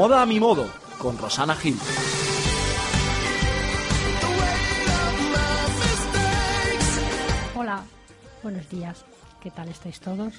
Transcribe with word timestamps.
Moda 0.00 0.22
a 0.22 0.24
mi 0.24 0.40
modo, 0.40 0.66
con 0.96 1.18
Rosana 1.18 1.54
Gil. 1.54 1.76
Hola, 7.54 7.84
buenos 8.42 8.66
días. 8.70 9.04
¿Qué 9.42 9.50
tal 9.50 9.68
estáis 9.68 10.00
todos? 10.00 10.32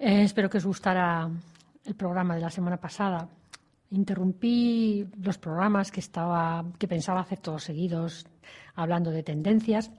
Eh, 0.00 0.24
espero 0.24 0.50
que 0.50 0.58
os 0.58 0.66
gustara 0.66 1.30
el 1.84 1.94
programa 1.94 2.34
de 2.34 2.40
la 2.40 2.50
semana 2.50 2.78
pasada. 2.78 3.28
Interrumpí 3.90 5.06
los 5.22 5.38
programas 5.38 5.92
que 5.92 6.00
estaba, 6.00 6.64
que 6.80 6.88
pensaba 6.88 7.20
hacer 7.20 7.38
todos 7.38 7.62
seguidos, 7.62 8.26
hablando 8.74 9.12
de 9.12 9.22
tendencias, 9.22 9.92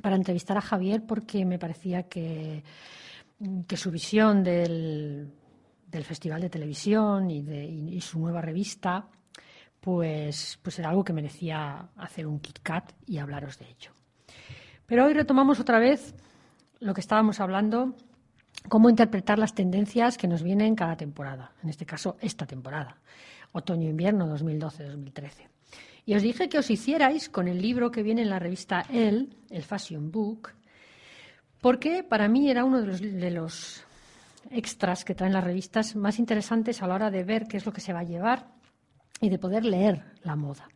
para 0.00 0.16
entrevistar 0.16 0.56
a 0.56 0.62
Javier 0.62 1.04
porque 1.06 1.44
me 1.44 1.58
parecía 1.58 2.04
que, 2.04 2.64
que 3.68 3.76
su 3.76 3.90
visión 3.90 4.42
del, 4.42 5.30
del 5.90 6.04
Festival 6.04 6.40
de 6.40 6.50
Televisión 6.50 7.30
y, 7.30 7.42
de, 7.42 8.00
su 8.00 8.20
nueva 8.20 8.40
revista, 8.40 9.08
pues, 9.80 10.58
pues 10.62 10.78
era 10.78 10.90
algo 10.90 11.04
que 11.04 11.12
merecía 11.12 11.88
hacer 11.96 12.26
un 12.26 12.40
Kit 12.40 12.60
Kat 12.62 12.92
y 13.06 13.18
hablaros 13.18 13.58
de 13.58 13.66
ello. 13.66 13.92
Pero 14.86 15.06
hoy 15.06 15.14
retomamos 15.14 15.60
otra 15.60 15.78
vez 15.78 16.14
lo 16.80 16.94
que 16.94 17.00
estábamos 17.00 17.40
hablando, 17.40 17.94
cómo 18.68 18.90
interpretar 18.90 19.38
las 19.38 19.54
tendencias 19.54 20.16
que 20.16 20.28
nos 20.28 20.42
vienen 20.42 20.74
cada 20.74 20.96
temporada, 20.96 21.52
en 21.62 21.70
este 21.70 21.86
caso 21.86 22.16
esta 22.20 22.46
temporada, 22.46 22.96
otoño-invierno 23.52 24.26
2012-2013. 24.36 25.48
Y 26.06 26.14
os 26.14 26.22
dije 26.22 26.48
que 26.48 26.58
os 26.58 26.70
hicierais 26.70 27.28
con 27.28 27.46
el 27.46 27.60
libro 27.60 27.90
que 27.90 28.02
viene 28.02 28.22
en 28.22 28.30
la 28.30 28.38
revista 28.38 28.84
El, 28.88 29.36
el 29.50 29.62
Fashion 29.62 30.10
Book, 30.10 30.50
porque 31.60 32.02
para 32.02 32.28
mí 32.28 32.50
era 32.50 32.64
uno 32.64 32.80
de 32.80 32.86
los, 32.86 33.00
de 33.00 33.30
los 33.30 33.84
extras 34.50 35.04
que 35.04 35.14
traen 35.14 35.32
las 35.32 35.44
revistas 35.44 35.96
más 35.96 36.18
interesantes 36.18 36.82
a 36.82 36.86
la 36.86 36.94
hora 36.94 37.10
de 37.10 37.24
ver 37.24 37.46
qué 37.46 37.56
es 37.56 37.66
lo 37.66 37.72
que 37.72 37.80
se 37.80 37.92
va 37.92 38.00
a 38.00 38.04
llevar 38.04 38.48
y 39.20 39.28
de 39.28 39.38
poder 39.38 39.64
leer 39.64 40.04
la 40.22 40.36
moda. 40.36 40.68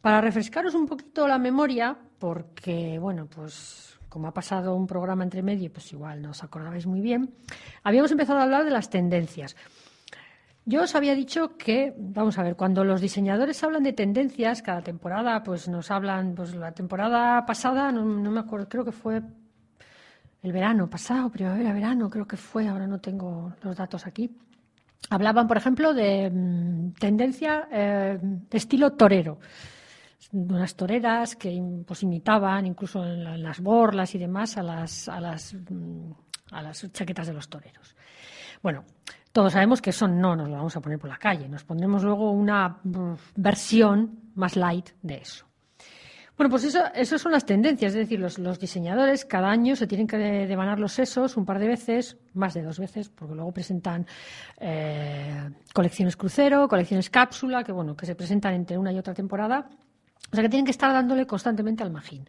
Para 0.00 0.20
refrescaros 0.20 0.74
un 0.74 0.86
poquito 0.86 1.26
la 1.26 1.38
memoria, 1.38 1.96
porque, 2.18 2.98
bueno, 2.98 3.26
pues 3.26 3.98
como 4.08 4.28
ha 4.28 4.32
pasado 4.32 4.74
un 4.74 4.86
programa 4.86 5.24
entre 5.24 5.42
medio, 5.42 5.72
pues 5.72 5.92
igual 5.92 6.22
no 6.22 6.30
os 6.30 6.42
acordabais 6.42 6.86
muy 6.86 7.00
bien, 7.00 7.34
habíamos 7.82 8.10
empezado 8.10 8.38
a 8.38 8.44
hablar 8.44 8.64
de 8.64 8.70
las 8.70 8.90
tendencias. 8.90 9.56
Yo 10.64 10.82
os 10.82 10.94
había 10.94 11.14
dicho 11.14 11.56
que, 11.56 11.94
vamos 11.96 12.38
a 12.38 12.42
ver, 12.42 12.54
cuando 12.54 12.84
los 12.84 13.00
diseñadores 13.00 13.62
hablan 13.64 13.82
de 13.82 13.94
tendencias, 13.94 14.62
cada 14.62 14.82
temporada, 14.82 15.42
pues 15.42 15.68
nos 15.68 15.90
hablan, 15.90 16.34
pues 16.34 16.54
la 16.54 16.72
temporada 16.72 17.44
pasada, 17.46 17.90
no, 17.90 18.04
no 18.04 18.30
me 18.30 18.40
acuerdo, 18.40 18.68
creo 18.68 18.84
que 18.84 18.92
fue 18.92 19.22
el 20.42 20.52
verano 20.52 20.88
pasado, 20.88 21.30
primavera, 21.30 21.72
verano, 21.72 22.08
creo 22.08 22.26
que 22.26 22.36
fue, 22.36 22.68
ahora 22.68 22.86
no 22.86 23.00
tengo 23.00 23.52
los 23.62 23.76
datos 23.76 24.06
aquí. 24.06 24.30
Hablaban, 25.10 25.46
por 25.46 25.56
ejemplo, 25.56 25.94
de 25.94 26.30
mm, 26.30 26.92
tendencia 26.92 27.68
eh, 27.70 28.18
de 28.20 28.58
estilo 28.58 28.92
torero. 28.92 29.38
Unas 30.32 30.74
toreras 30.74 31.36
que 31.36 31.60
pues, 31.86 32.02
imitaban 32.02 32.66
incluso 32.66 33.04
en, 33.04 33.42
las 33.42 33.60
borlas 33.60 34.14
y 34.14 34.18
demás 34.18 34.56
a 34.58 34.62
las, 34.62 35.08
a, 35.08 35.20
las, 35.20 35.54
mm, 35.54 36.10
a 36.52 36.62
las 36.62 36.92
chaquetas 36.92 37.26
de 37.26 37.32
los 37.32 37.48
toreros. 37.48 37.96
Bueno, 38.62 38.84
todos 39.32 39.52
sabemos 39.52 39.80
que 39.80 39.90
eso 39.90 40.06
no 40.06 40.36
nos 40.36 40.48
lo 40.48 40.56
vamos 40.56 40.76
a 40.76 40.80
poner 40.80 40.98
por 40.98 41.08
la 41.08 41.16
calle. 41.16 41.48
Nos 41.48 41.64
pondremos 41.64 42.02
luego 42.04 42.30
una 42.30 42.80
mm, 42.82 43.14
versión 43.36 44.32
más 44.34 44.56
light 44.56 44.90
de 45.02 45.16
eso. 45.16 45.47
Bueno, 46.38 46.50
pues 46.50 46.62
eso, 46.62 46.84
eso 46.94 47.18
son 47.18 47.32
las 47.32 47.44
tendencias, 47.44 47.92
es 47.94 47.98
decir, 47.98 48.20
los, 48.20 48.38
los, 48.38 48.60
diseñadores 48.60 49.24
cada 49.24 49.50
año 49.50 49.74
se 49.74 49.88
tienen 49.88 50.06
que 50.06 50.16
devanar 50.16 50.78
los 50.78 50.92
sesos 50.92 51.36
un 51.36 51.44
par 51.44 51.58
de 51.58 51.66
veces, 51.66 52.16
más 52.32 52.54
de 52.54 52.62
dos 52.62 52.78
veces, 52.78 53.08
porque 53.08 53.34
luego 53.34 53.50
presentan 53.50 54.06
eh, 54.60 55.50
colecciones 55.74 56.16
crucero, 56.16 56.68
colecciones 56.68 57.10
cápsula, 57.10 57.64
que 57.64 57.72
bueno, 57.72 57.96
que 57.96 58.06
se 58.06 58.14
presentan 58.14 58.54
entre 58.54 58.78
una 58.78 58.92
y 58.92 58.98
otra 58.98 59.14
temporada, 59.14 59.68
o 60.30 60.34
sea 60.36 60.44
que 60.44 60.48
tienen 60.48 60.64
que 60.64 60.70
estar 60.70 60.92
dándole 60.92 61.26
constantemente 61.26 61.82
al 61.82 61.90
magín. 61.90 62.24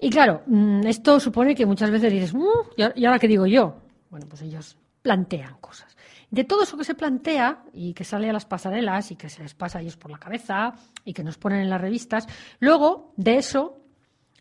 Y 0.00 0.08
claro, 0.08 0.44
mm, 0.46 0.86
esto 0.86 1.20
supone 1.20 1.54
que 1.54 1.66
muchas 1.66 1.90
veces 1.90 2.10
dices, 2.10 2.32
uh, 2.32 2.66
¿y 2.94 3.04
ahora 3.04 3.18
qué 3.18 3.28
digo 3.28 3.44
yo? 3.44 3.76
Bueno, 4.08 4.24
pues 4.26 4.40
ellos 4.40 4.78
plantean 5.02 5.58
cosas 5.60 5.97
de 6.30 6.44
todo 6.44 6.62
eso 6.62 6.76
que 6.76 6.84
se 6.84 6.94
plantea 6.94 7.64
y 7.72 7.94
que 7.94 8.04
sale 8.04 8.28
a 8.28 8.32
las 8.32 8.44
pasarelas 8.44 9.10
y 9.10 9.16
que 9.16 9.28
se 9.28 9.42
les 9.42 9.54
pasa 9.54 9.78
a 9.78 9.82
ellos 9.82 9.96
por 9.96 10.10
la 10.10 10.18
cabeza 10.18 10.74
y 11.04 11.14
que 11.14 11.24
nos 11.24 11.38
ponen 11.38 11.60
en 11.60 11.70
las 11.70 11.80
revistas, 11.80 12.26
luego 12.60 13.12
de 13.16 13.36
eso 13.36 13.80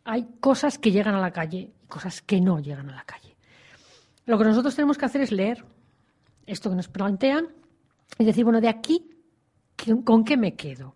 hay 0.03 0.27
cosas 0.39 0.77
que 0.77 0.91
llegan 0.91 1.15
a 1.15 1.21
la 1.21 1.31
calle 1.31 1.71
y 1.83 1.87
cosas 1.87 2.21
que 2.21 2.41
no 2.41 2.59
llegan 2.59 2.89
a 2.89 2.95
la 2.95 3.03
calle. 3.03 3.35
Lo 4.25 4.37
que 4.37 4.43
nosotros 4.43 4.75
tenemos 4.75 4.97
que 4.97 5.05
hacer 5.05 5.21
es 5.21 5.31
leer 5.31 5.63
esto 6.45 6.69
que 6.69 6.75
nos 6.75 6.87
plantean 6.87 7.47
y 8.17 8.25
decir, 8.25 8.43
bueno, 8.43 8.61
de 8.61 8.69
aquí, 8.69 9.09
¿con 10.03 10.23
qué 10.23 10.37
me 10.37 10.55
quedo? 10.55 10.95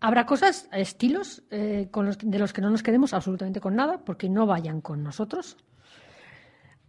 Habrá 0.00 0.26
cosas, 0.26 0.68
estilos 0.72 1.44
eh, 1.50 1.88
de 2.22 2.38
los 2.38 2.52
que 2.52 2.60
no 2.60 2.70
nos 2.70 2.82
quedemos 2.82 3.14
absolutamente 3.14 3.60
con 3.60 3.76
nada 3.76 3.98
porque 4.04 4.28
no 4.28 4.46
vayan 4.46 4.80
con 4.80 5.04
nosotros 5.04 5.56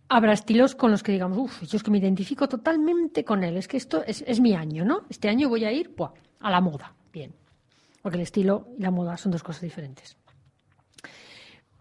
habrá 0.09 0.33
estilos 0.33 0.75
con 0.75 0.91
los 0.91 1.03
que 1.03 1.11
digamos, 1.11 1.37
uff, 1.37 1.63
yo 1.63 1.77
es 1.77 1.83
que 1.83 1.91
me 1.91 1.97
identifico 1.97 2.47
totalmente 2.47 3.23
con 3.23 3.43
él, 3.43 3.57
es 3.57 3.67
que 3.67 3.77
esto 3.77 4.03
es, 4.05 4.39
mi 4.39 4.53
año, 4.53 4.85
¿no? 4.85 5.01
Este 5.09 5.29
año 5.29 5.49
voy 5.49 5.65
a 5.65 5.71
ir 5.71 5.93
a 6.39 6.51
la 6.51 6.61
moda, 6.61 6.93
bien. 7.11 7.33
Porque 8.01 8.17
el 8.17 8.23
estilo 8.23 8.67
y 8.77 8.81
la 8.81 8.91
moda 8.91 9.17
son 9.17 9.31
dos 9.31 9.43
cosas 9.43 9.61
diferentes. 9.61 10.17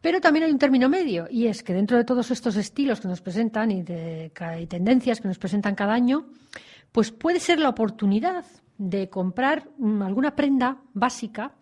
Pero 0.00 0.20
también 0.20 0.44
hay 0.44 0.52
un 0.52 0.58
término 0.58 0.88
medio, 0.88 1.26
y 1.30 1.46
es 1.46 1.62
que 1.62 1.74
dentro 1.74 1.96
de 1.96 2.04
todos 2.04 2.30
estos 2.30 2.56
estilos 2.56 3.00
que 3.00 3.08
nos 3.08 3.20
presentan 3.20 3.70
y, 3.70 3.82
de, 3.82 4.32
tendencias 4.68 5.20
que 5.20 5.28
nos 5.28 5.38
presentan 5.38 5.74
cada 5.74 5.92
año, 5.92 6.26
pues 6.90 7.12
puede 7.12 7.38
ser 7.38 7.60
la 7.60 7.68
oportunidad 7.68 8.44
de 8.78 9.08
comprar 9.08 9.68
mm, 9.78 10.02
alguna 10.02 10.34
prenda 10.34 10.78
básica 10.92 11.52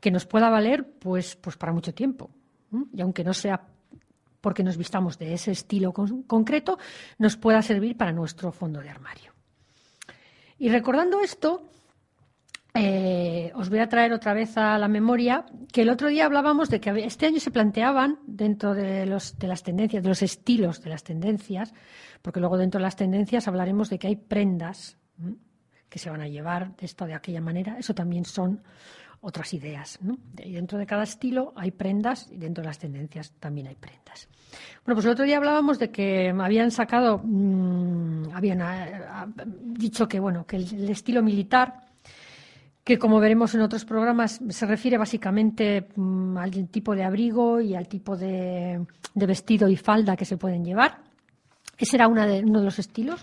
que 0.00 0.10
nos 0.10 0.26
pueda 0.26 0.50
valer 0.50 0.88
pues, 0.98 1.36
pues 1.36 1.56
para 1.56 1.72
mucho 1.72 1.94
tiempo. 1.94 2.30
Y 2.92 3.00
aunque 3.00 3.24
no 3.24 3.32
sea 3.32 3.62
porque 4.40 4.62
nos 4.62 4.76
vistamos 4.76 5.18
de 5.18 5.34
ese 5.34 5.52
estilo 5.52 5.92
concreto, 5.92 6.78
nos 7.18 7.36
pueda 7.36 7.62
servir 7.62 7.96
para 7.96 8.12
nuestro 8.12 8.52
fondo 8.52 8.80
de 8.80 8.90
armario. 8.90 9.32
Y 10.58 10.68
recordando 10.68 11.20
esto, 11.20 11.62
eh, 12.74 13.50
os 13.54 13.70
voy 13.70 13.78
a 13.78 13.88
traer 13.88 14.12
otra 14.12 14.34
vez 14.34 14.56
a 14.56 14.78
la 14.78 14.88
memoria 14.88 15.46
que 15.72 15.82
el 15.82 15.88
otro 15.88 16.08
día 16.08 16.26
hablábamos 16.26 16.68
de 16.68 16.80
que 16.80 16.90
este 17.04 17.26
año 17.26 17.40
se 17.40 17.50
planteaban 17.50 18.18
dentro 18.26 18.74
de, 18.74 19.06
los, 19.06 19.38
de 19.38 19.48
las 19.48 19.62
tendencias, 19.62 20.02
de 20.02 20.08
los 20.08 20.22
estilos 20.22 20.82
de 20.82 20.90
las 20.90 21.02
tendencias, 21.02 21.72
porque 22.22 22.40
luego 22.40 22.56
dentro 22.56 22.78
de 22.78 22.84
las 22.84 22.96
tendencias 22.96 23.48
hablaremos 23.48 23.90
de 23.90 23.98
que 23.98 24.08
hay 24.08 24.16
prendas 24.16 24.96
que 25.88 25.98
se 25.98 26.10
van 26.10 26.20
a 26.20 26.28
llevar 26.28 26.76
de 26.76 26.86
esta 26.86 27.04
o 27.04 27.08
de 27.08 27.14
aquella 27.14 27.40
manera. 27.40 27.76
Eso 27.78 27.94
también 27.94 28.24
son 28.24 28.62
otras 29.20 29.52
ideas. 29.54 29.98
Y 30.38 30.52
dentro 30.52 30.78
de 30.78 30.86
cada 30.86 31.02
estilo 31.02 31.52
hay 31.56 31.70
prendas 31.70 32.30
y 32.30 32.36
dentro 32.36 32.62
de 32.62 32.68
las 32.68 32.78
tendencias 32.78 33.32
también 33.40 33.66
hay 33.66 33.74
prendas. 33.74 34.28
Bueno, 34.84 34.96
pues 34.96 35.04
el 35.04 35.12
otro 35.12 35.24
día 35.24 35.36
hablábamos 35.36 35.78
de 35.78 35.90
que 35.90 36.30
habían 36.30 36.70
sacado, 36.70 37.20
mmm, 37.22 38.30
habían 38.32 38.62
a, 38.62 39.28
dicho 39.36 40.08
que 40.08 40.20
bueno, 40.20 40.46
que 40.46 40.56
el, 40.56 40.88
estilo 40.88 41.22
militar, 41.22 41.86
que 42.82 42.98
como 42.98 43.20
veremos 43.20 43.54
en 43.54 43.60
otros 43.60 43.84
programas, 43.84 44.40
se 44.48 44.66
refiere 44.66 44.96
básicamente 44.96 45.88
mmm, 45.94 46.38
al 46.38 46.68
tipo 46.68 46.94
de 46.94 47.04
abrigo 47.04 47.60
y 47.60 47.74
al 47.74 47.88
tipo 47.88 48.16
de, 48.16 48.80
vestido 49.14 49.68
y 49.68 49.76
falda 49.76 50.16
que 50.16 50.24
se 50.24 50.36
pueden 50.36 50.64
llevar. 50.64 51.02
Ese 51.76 51.96
era 51.96 52.08
una 52.08 52.26
de, 52.26 52.42
uno 52.42 52.60
de 52.60 52.64
los 52.64 52.78
estilos. 52.78 53.20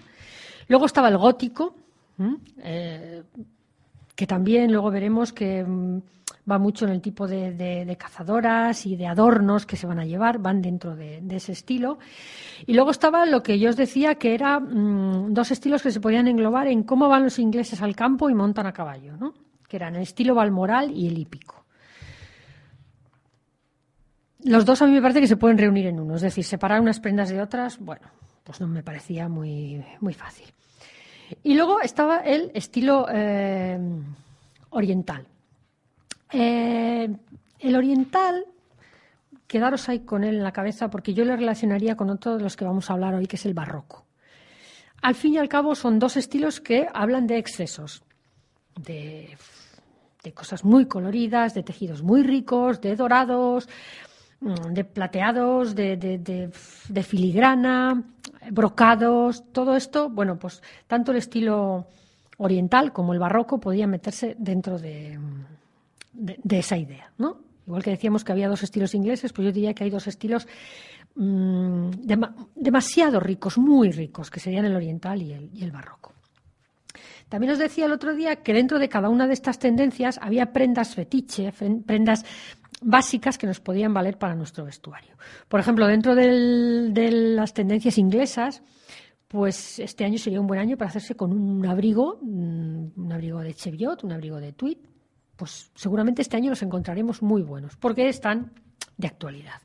Luego 0.68 0.86
estaba 0.86 1.09
el 1.09 1.18
gótico, 1.18 1.75
eh, 2.63 3.24
que 4.15 4.27
también 4.27 4.71
luego 4.71 4.91
veremos 4.91 5.33
que 5.33 5.63
mm, 5.63 6.01
va 6.50 6.57
mucho 6.57 6.85
en 6.85 6.91
el 6.91 7.01
tipo 7.01 7.27
de, 7.27 7.95
cazadoras 8.00 8.85
y 8.85 8.95
de 8.95 9.07
adornos 9.07 9.65
que 9.65 9.77
se 9.77 9.88
van 9.88 10.00
a 10.00 10.06
llevar, 10.06 10.39
van 10.39 10.62
dentro 10.62 10.95
de, 10.95 11.21
ese 11.29 11.51
estilo. 11.51 11.97
Y 12.65 12.73
luego 12.73 12.91
estaba 12.91 13.25
lo 13.25 13.44
que 13.44 13.59
yo 13.59 13.69
os 13.69 13.75
decía, 13.75 14.15
que 14.15 14.33
eran 14.33 15.27
mm, 15.27 15.33
dos 15.33 15.51
estilos 15.51 15.81
que 15.81 15.91
se 15.91 16.00
podían 16.00 16.27
englobar 16.27 16.67
en 16.67 16.83
cómo 16.83 17.09
van 17.09 17.23
los 17.23 17.39
ingleses 17.39 17.81
al 17.81 17.95
campo 17.95 18.29
y 18.29 18.33
montan 18.33 18.67
a 18.67 18.73
caballo, 18.73 19.17
¿no? 19.17 19.33
que 19.67 19.77
eran 19.77 19.95
el 19.95 20.03
estilo 20.03 20.35
balmoral 20.35 20.91
y 20.91 21.07
el 21.07 21.17
hípico. 21.17 21.65
Los 24.44 24.63
dos 24.63 24.81
a 24.83 24.85
mí 24.85 24.94
me 24.94 25.01
parece 25.01 25.21
que 25.21 25.27
se 25.27 25.38
pueden 25.38 25.57
reunir 25.57 25.88
en 25.88 26.00
uno, 26.00 26.15
es 26.15 26.21
decir, 26.21 26.44
separar 26.44 26.79
unas 26.79 27.00
prendas 27.00 27.29
de 27.29 27.41
otras, 27.41 27.79
bueno, 27.79 28.07
pues 28.44 28.62
no 28.62 28.67
me 28.67 28.83
parecía 28.83 29.27
muy, 29.27 29.83
muy 30.01 30.13
fácil. 30.13 30.45
Y 31.44 31.56
luego 31.56 31.81
estaba 31.81 32.19
el 32.19 32.51
estilo 32.54 33.07
eh, 33.12 33.80
oriental. 34.69 35.25
Eh, 36.31 37.10
el 37.60 37.75
oriental, 37.75 38.45
quedaros 39.48 39.89
ahí 39.89 40.00
con 40.01 40.24
él 40.24 40.36
en 40.36 40.44
la 40.44 40.51
cabeza 40.51 40.89
porque 40.89 41.13
yo 41.13 41.25
le 41.25 41.36
relacionaría 41.36 41.95
con 41.95 42.10
otro 42.10 42.38
de 42.38 42.44
los 42.44 42.56
que 42.56 42.66
vamos 42.66 42.89
a 42.89 42.94
hablar 42.94 43.13
hoy, 43.13 43.27
que 43.27 43.38
es 43.38 43.45
el 43.45 43.54
barroco. 43.54 44.06
Al 45.01 45.16
fin 45.16 45.36
y 45.36 45.38
al 45.38 45.50
cabo 45.50 45.75
son 45.75 46.00
dos 46.00 46.18
estilos 46.18 46.60
que 46.60 46.88
hablan 46.94 47.27
de 47.27 47.38
excesos, 47.38 48.04
de, 48.75 49.38
cosas 50.33 50.66
muy 50.66 50.88
coloridas, 50.88 51.54
de 51.54 51.63
tejidos 51.63 52.01
muy 52.01 52.24
ricos, 52.24 52.81
de 52.81 52.95
dorados, 52.95 53.69
mm, 54.39 54.74
de 54.74 54.83
plateados, 54.83 55.75
de, 55.75 55.95
de, 55.98 57.04
filigrana, 57.04 58.04
brocados, 58.51 59.44
todo 59.51 59.75
esto, 59.75 60.09
bueno, 60.09 60.38
pues 60.38 60.62
tanto 60.88 61.12
el 61.12 61.18
estilo 61.18 61.88
oriental 62.38 62.94
como 62.94 63.13
el 63.13 63.19
barroco 63.19 63.59
podían 63.59 63.89
meterse 63.89 64.36
dentro 64.38 64.77
de, 64.77 65.18
de, 66.13 66.59
esa 66.59 66.77
idea, 66.77 67.12
¿no? 67.18 67.39
Igual 67.65 67.83
que 67.83 67.92
decíamos 67.92 68.24
que 68.24 68.31
había 68.31 68.47
dos 68.47 68.63
estilos 68.63 68.94
ingleses, 68.94 69.33
pues 69.33 69.45
yo 69.45 69.51
diría 69.51 69.74
que 69.74 69.86
hay 69.86 69.89
dos 69.89 70.07
estilos 70.07 70.47
mm, 71.15 71.89
demasiado 72.56 73.19
ricos, 73.19 73.57
muy 73.57 73.92
ricos, 73.92 74.30
que 74.30 74.39
serían 74.39 74.65
el 74.65 74.75
oriental 74.75 75.21
y 75.21 75.33
el, 75.33 75.50
y 75.53 75.63
el 75.63 75.71
barroco. 75.71 76.13
También 77.30 77.53
os 77.53 77.59
decía 77.59 77.86
el 77.86 77.91
otro 77.91 78.13
día 78.13 78.38
que 78.38 78.53
dentro 78.53 78.77
de 78.77 78.88
cada 78.88 79.09
una 79.09 79.27
de 79.27 79.33
estas 79.33 79.57
tendencias 79.57 80.19
había 80.21 80.53
prendas 80.53 80.94
fetiche, 80.94 81.51
prendas 81.86 82.24
básicas 82.81 83.38
que 83.38 83.48
nos 83.48 83.60
podían 83.60 83.94
valer 83.94 84.18
para 84.18 84.36
nuestro 84.36 84.66
vestuario. 84.66 85.16
Por 85.48 85.60
ejemplo, 85.60 85.88
dentro 85.88 86.16
de 86.16 87.12
las 87.12 87.54
tendencias 87.54 87.98
inglesas, 87.98 88.63
pues 89.27 89.80
este 89.80 90.06
año 90.06 90.18
sería 90.18 90.39
un 90.39 90.48
buen 90.48 90.60
año 90.60 90.77
para 90.77 90.89
hacerse 90.89 91.16
con 91.16 91.33
un 91.33 91.66
abrigo, 91.66 92.19
mm, 92.22 92.88
un 92.95 93.12
abrigo 93.12 93.39
de 93.42 93.54
cheviot, 93.54 94.04
un 94.04 94.12
abrigo 94.12 94.39
de 94.39 94.54
tweed, 94.54 94.77
pues 95.36 95.72
seguramente 95.75 96.22
este 96.22 96.38
año 96.38 96.50
los 96.50 96.62
encontraremos 96.62 97.22
muy 97.22 97.42
buenos, 97.42 97.75
porque 97.75 98.07
están 98.07 98.54
de 98.98 99.07
actualidad. 99.07 99.62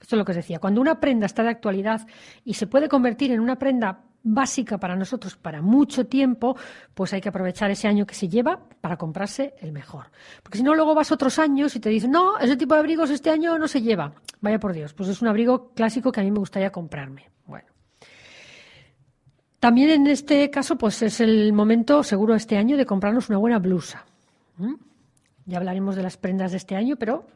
Esto 0.00 0.16
es 0.16 0.18
lo 0.18 0.24
que 0.24 0.32
os 0.32 0.36
decía. 0.36 0.58
Cuando 0.58 0.80
una 0.80 1.00
prenda 1.00 1.26
está 1.26 1.42
de 1.42 1.50
actualidad 1.50 2.06
y 2.44 2.54
se 2.54 2.66
puede 2.66 2.88
convertir 2.88 3.32
en 3.32 3.40
una 3.40 3.56
prenda 3.56 4.04
básica 4.22 4.78
para 4.78 4.96
nosotros 4.96 5.36
para 5.36 5.62
mucho 5.62 6.06
tiempo, 6.06 6.56
pues 6.94 7.12
hay 7.12 7.20
que 7.20 7.28
aprovechar 7.28 7.70
ese 7.70 7.88
año 7.88 8.06
que 8.06 8.14
se 8.14 8.28
lleva 8.28 8.60
para 8.80 8.96
comprarse 8.96 9.54
el 9.60 9.72
mejor. 9.72 10.06
Porque 10.42 10.58
si 10.58 10.64
no, 10.64 10.74
luego 10.74 10.94
vas 10.94 11.12
otros 11.12 11.38
años 11.38 11.74
y 11.76 11.80
te 11.80 11.88
dicen, 11.88 12.10
no, 12.10 12.38
ese 12.38 12.56
tipo 12.56 12.74
de 12.74 12.80
abrigos 12.80 13.10
este 13.10 13.30
año 13.30 13.58
no 13.58 13.68
se 13.68 13.82
lleva. 13.82 14.12
Vaya 14.40 14.58
por 14.58 14.72
Dios, 14.72 14.94
pues 14.94 15.08
es 15.08 15.22
un 15.22 15.28
abrigo 15.28 15.72
clásico 15.74 16.12
que 16.12 16.20
a 16.20 16.24
mí 16.24 16.30
me 16.30 16.38
gustaría 16.38 16.70
comprarme. 16.70 17.28
Bueno. 17.46 17.68
También 19.58 19.90
en 19.90 20.06
este 20.06 20.50
caso, 20.50 20.76
pues 20.76 21.02
es 21.02 21.20
el 21.20 21.52
momento, 21.52 22.02
seguro, 22.02 22.34
este 22.34 22.56
año 22.56 22.76
de 22.76 22.86
comprarnos 22.86 23.28
una 23.28 23.38
buena 23.38 23.58
blusa. 23.58 24.06
Ya 25.46 25.56
hablaremos 25.56 25.96
de 25.96 26.02
las 26.02 26.16
prendas 26.16 26.52
de 26.52 26.58
este 26.58 26.76
año, 26.76 26.96
pero 26.96 27.26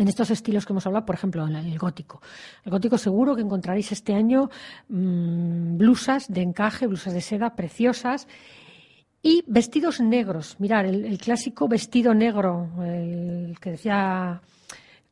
en 0.00 0.08
estos 0.08 0.30
estilos 0.30 0.64
que 0.64 0.72
hemos 0.72 0.86
hablado, 0.86 1.04
por 1.04 1.14
ejemplo, 1.14 1.46
en 1.46 1.56
el 1.56 1.78
gótico. 1.78 2.22
El 2.64 2.72
gótico 2.72 2.96
seguro 2.96 3.36
que 3.36 3.42
encontraréis 3.42 3.92
este 3.92 4.14
año 4.14 4.48
mm, 4.88 5.76
blusas 5.76 6.32
de 6.32 6.40
encaje, 6.40 6.86
blusas 6.86 7.12
de 7.12 7.20
seda 7.20 7.54
preciosas 7.54 8.26
y 9.22 9.44
vestidos 9.46 10.00
negros. 10.00 10.56
Mirar, 10.58 10.86
el, 10.86 11.18
clásico 11.18 11.68
vestido 11.68 12.14
negro, 12.14 12.70
el 12.82 13.58
que 13.60 13.72
decía 13.72 14.40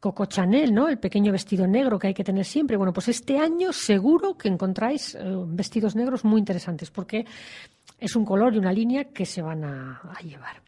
Coco 0.00 0.24
Chanel, 0.24 0.72
¿no? 0.72 0.88
El 0.88 0.98
pequeño 0.98 1.32
vestido 1.32 1.66
negro 1.66 1.98
que 1.98 2.06
hay 2.06 2.14
que 2.14 2.24
tener 2.24 2.46
siempre. 2.46 2.78
Bueno, 2.78 2.94
pues 2.94 3.08
este 3.08 3.38
año 3.38 3.74
seguro 3.74 4.38
que 4.38 4.48
encontráis 4.48 5.14
eh, 5.14 5.20
vestidos 5.48 5.96
negros 5.96 6.24
muy 6.24 6.38
interesantes 6.38 6.90
porque 6.90 7.26
es 7.98 8.16
un 8.16 8.24
color 8.24 8.54
y 8.54 8.58
una 8.58 8.72
línea 8.72 9.04
que 9.04 9.26
se 9.26 9.42
van 9.42 9.64
a 9.64 10.18
llevar. 10.24 10.67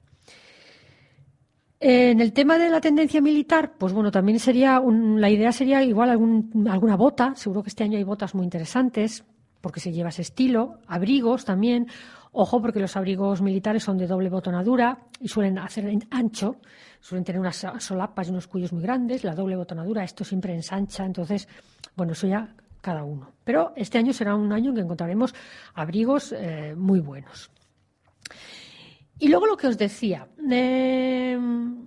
En 1.82 2.21
el 2.21 2.35
tema 2.35 2.59
de 2.59 2.69
la 2.69 2.79
tendencia 2.79 3.23
militar, 3.23 3.73
pues 3.79 3.94
bueno, 3.94 4.11
también 4.11 4.38
sería 4.38 4.82
la 4.85 5.31
idea 5.31 5.50
sería 5.50 5.82
igual 5.82 6.11
alguna 6.11 6.97
bota. 6.97 7.35
Seguro 7.35 7.62
que 7.62 7.71
este 7.71 7.85
año 7.85 7.97
hay 7.97 8.05
botas 8.05 8.35
muy 8.35 8.44
interesantes 8.44 9.25
porque 9.62 9.81
se 9.81 9.91
lleva 9.91 10.11
ese 10.11 10.21
estilo. 10.21 10.81
Abrigos 10.87 11.47
también. 11.47 11.87
Ojo, 12.32 12.61
porque 12.61 12.81
los 12.81 12.97
abrigos 12.97 13.41
militares 13.41 13.82
son 13.82 13.97
de 13.97 14.06
doble 14.06 14.29
botonadura 14.29 15.06
y 15.21 15.29
suelen 15.29 15.59
hacer 15.59 15.87
en 15.87 16.06
ancho. 16.11 16.56
Suelen 17.00 17.25
tener 17.25 17.41
unas 17.41 17.67
solapas 17.79 18.29
y 18.29 18.31
unos 18.31 18.47
cuellos 18.47 18.75
muy 18.75 18.82
grandes. 18.82 19.25
La 19.25 19.35
doble 19.35 19.56
botonadura, 19.56 20.05
esto 20.05 20.23
siempre 20.23 20.55
ensancha. 20.55 21.06
Entonces, 21.06 21.49
bueno, 21.97 22.12
eso 22.12 22.27
ya 22.27 22.55
cada 22.82 23.05
uno. 23.05 23.32
Pero 23.43 23.73
este 23.75 23.97
año 23.97 24.12
será 24.12 24.35
un 24.35 24.53
año 24.53 24.69
en 24.69 24.77
que 24.77 24.82
encontraremos 24.82 25.35
abrigos 25.75 26.32
eh, 26.32 26.75
muy 26.77 27.00
buenos. 27.00 27.50
Y 29.20 29.28
luego 29.28 29.46
lo 29.46 29.56
que 29.56 29.67
os 29.67 29.76
decía, 29.76 30.26
em, 30.50 31.87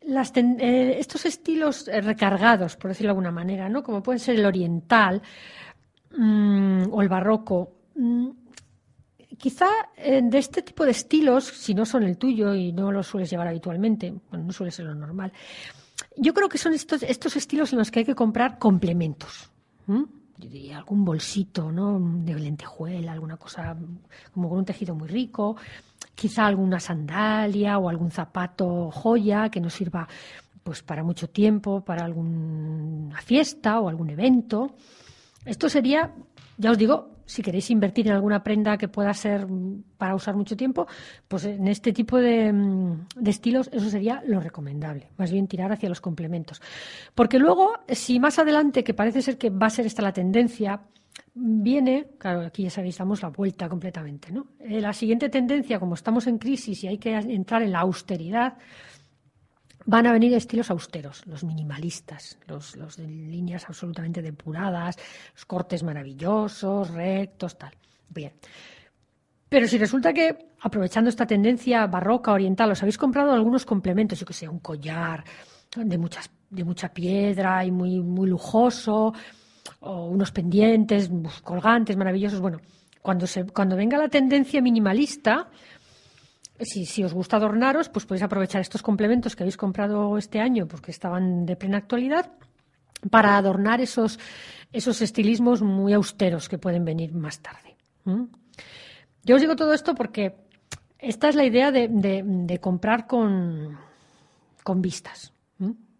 eh, 0.00 0.96
estos 0.98 1.26
estilos 1.26 1.86
eh, 1.86 2.00
recargados, 2.00 2.76
por 2.76 2.88
decirlo 2.88 3.08
de 3.08 3.10
alguna 3.10 3.30
manera, 3.30 3.68
¿no? 3.68 3.82
como 3.82 4.02
pueden 4.02 4.18
ser 4.18 4.36
el 4.36 4.46
oriental 4.46 5.20
mm, 6.16 6.84
o 6.90 7.02
el 7.02 7.08
barroco, 7.10 7.76
mm, 7.94 8.28
quizá 9.36 9.68
eh, 9.96 10.22
de 10.24 10.38
este 10.38 10.62
tipo 10.62 10.84
de 10.86 10.92
estilos, 10.92 11.44
si 11.44 11.74
no 11.74 11.84
son 11.84 12.04
el 12.04 12.16
tuyo 12.16 12.54
y 12.54 12.72
no 12.72 12.90
los 12.90 13.06
sueles 13.06 13.28
llevar 13.28 13.48
habitualmente, 13.48 14.14
bueno, 14.30 14.46
no 14.46 14.52
suele 14.52 14.72
ser 14.72 14.86
lo 14.86 14.94
normal, 14.94 15.30
yo 16.16 16.32
creo 16.32 16.48
que 16.48 16.56
son 16.56 16.72
estos, 16.72 17.02
estos 17.02 17.36
estilos 17.36 17.72
en 17.72 17.80
los 17.80 17.90
que 17.90 17.98
hay 17.98 18.04
que 18.06 18.14
comprar 18.14 18.58
complementos. 18.58 19.50
Yo 19.86 20.48
diría 20.50 20.78
algún 20.78 21.04
bolsito, 21.04 21.70
¿no? 21.70 22.00
De 22.00 22.34
lentejuela, 22.34 23.12
alguna 23.12 23.36
cosa 23.36 23.76
como 24.32 24.48
con 24.48 24.58
un 24.58 24.64
tejido 24.64 24.94
muy 24.94 25.06
rico, 25.06 25.56
quizá 26.14 26.46
alguna 26.46 26.80
sandalia 26.80 27.78
o 27.78 27.88
algún 27.88 28.10
zapato 28.10 28.90
joya 28.90 29.48
que 29.50 29.60
nos 29.60 29.74
sirva 29.74 30.08
pues 30.62 30.82
para 30.82 31.04
mucho 31.04 31.28
tiempo, 31.28 31.84
para 31.84 32.04
alguna 32.04 33.20
fiesta 33.20 33.80
o 33.80 33.88
algún 33.88 34.10
evento. 34.10 34.74
Esto 35.44 35.68
sería, 35.68 36.14
ya 36.56 36.70
os 36.70 36.78
digo, 36.78 37.10
si 37.26 37.42
queréis 37.42 37.70
invertir 37.70 38.06
en 38.08 38.14
alguna 38.14 38.42
prenda 38.42 38.76
que 38.76 38.88
pueda 38.88 39.12
ser 39.12 39.46
para 39.98 40.14
usar 40.14 40.34
mucho 40.34 40.56
tiempo, 40.56 40.86
pues 41.28 41.44
en 41.44 41.68
este 41.68 41.92
tipo 41.92 42.18
de, 42.18 42.52
de, 43.16 43.30
estilos 43.30 43.68
eso 43.72 43.88
sería 43.90 44.22
lo 44.26 44.40
recomendable, 44.40 45.08
más 45.16 45.30
bien 45.30 45.48
tirar 45.48 45.72
hacia 45.72 45.88
los 45.88 46.00
complementos. 46.00 46.60
Porque 47.14 47.38
luego, 47.38 47.72
si 47.88 48.18
más 48.18 48.38
adelante, 48.38 48.84
que 48.84 48.94
parece 48.94 49.22
ser 49.22 49.38
que 49.38 49.50
va 49.50 49.66
a 49.66 49.70
ser 49.70 49.86
esta 49.86 50.02
la 50.02 50.12
tendencia, 50.12 50.80
viene, 51.34 52.08
claro, 52.18 52.40
aquí 52.40 52.62
ya 52.64 52.70
sabéis, 52.70 52.98
damos 52.98 53.22
la 53.22 53.28
vuelta 53.28 53.68
completamente, 53.68 54.32
¿no? 54.32 54.48
Eh, 54.60 54.80
la 54.80 54.92
siguiente 54.92 55.28
tendencia, 55.28 55.80
como 55.80 55.94
estamos 55.94 56.26
en 56.26 56.38
crisis 56.38 56.84
y 56.84 56.88
hay 56.88 56.98
que 56.98 57.14
entrar 57.14 57.62
en 57.62 57.72
la 57.72 57.80
austeridad, 57.80 58.56
van 59.86 60.06
a 60.06 60.12
venir 60.12 60.32
estilos 60.34 60.70
austeros, 60.70 61.26
los 61.26 61.44
minimalistas, 61.44 62.38
los, 62.46 62.96
de 62.96 63.06
líneas 63.06 63.64
absolutamente 63.68 64.22
depuradas, 64.22 64.96
los 65.34 65.44
cortes 65.44 65.82
maravillosos, 65.82 66.90
rectos, 66.90 67.58
tal. 67.58 67.74
Bien. 68.08 68.32
Pero 69.48 69.68
si 69.68 69.76
resulta 69.76 70.12
que, 70.12 70.52
aprovechando 70.60 71.10
esta 71.10 71.26
tendencia 71.26 71.86
barroca 71.86 72.32
oriental, 72.32 72.70
os 72.72 72.82
habéis 72.82 72.98
comprado 72.98 73.32
algunos 73.32 73.66
complementos, 73.66 74.18
yo 74.18 74.26
que 74.26 74.32
sé, 74.32 74.48
un 74.48 74.60
collar 74.60 75.22
de, 75.76 75.98
muchas, 75.98 76.30
de 76.50 76.64
mucha 76.64 76.88
piedra 76.88 77.64
y 77.64 77.70
muy, 77.70 78.00
muy 78.00 78.28
lujoso, 78.28 79.12
o 79.80 80.06
unos 80.06 80.32
pendientes, 80.32 81.10
colgantes 81.42 81.96
maravillosos. 81.96 82.40
Bueno, 82.40 82.60
cuando, 83.02 83.26
se, 83.26 83.44
cuando 83.46 83.76
venga 83.76 83.98
la 83.98 84.08
tendencia 84.08 84.62
minimalista, 84.62 85.48
si, 86.60 86.86
si, 86.86 87.04
os 87.04 87.12
gusta 87.12 87.36
adornaros, 87.36 87.88
pues 87.88 88.06
podéis 88.06 88.22
aprovechar 88.22 88.60
estos 88.60 88.82
complementos 88.82 89.34
que 89.36 89.42
habéis 89.42 89.56
comprado 89.56 90.16
este 90.18 90.40
año, 90.40 90.66
porque 90.66 90.90
estaban 90.90 91.46
de 91.46 91.56
plena 91.56 91.78
actualidad, 91.78 92.32
para 93.10 93.36
adornar 93.36 93.80
esos, 93.80 94.18
esos 94.72 95.02
estilismos 95.02 95.62
muy 95.62 95.92
austeros 95.92 96.48
que 96.48 96.58
pueden 96.58 96.84
venir 96.84 97.12
más 97.12 97.40
tarde. 97.40 97.76
Yo 99.24 99.36
os 99.36 99.40
digo 99.40 99.56
todo 99.56 99.72
esto 99.72 99.94
porque 99.94 100.34
esta 100.98 101.28
es 101.28 101.34
la 101.34 101.44
idea 101.44 101.70
de, 101.72 102.58
comprar 102.60 103.06
con, 103.06 103.78
con 104.62 104.80
vistas, 104.80 105.32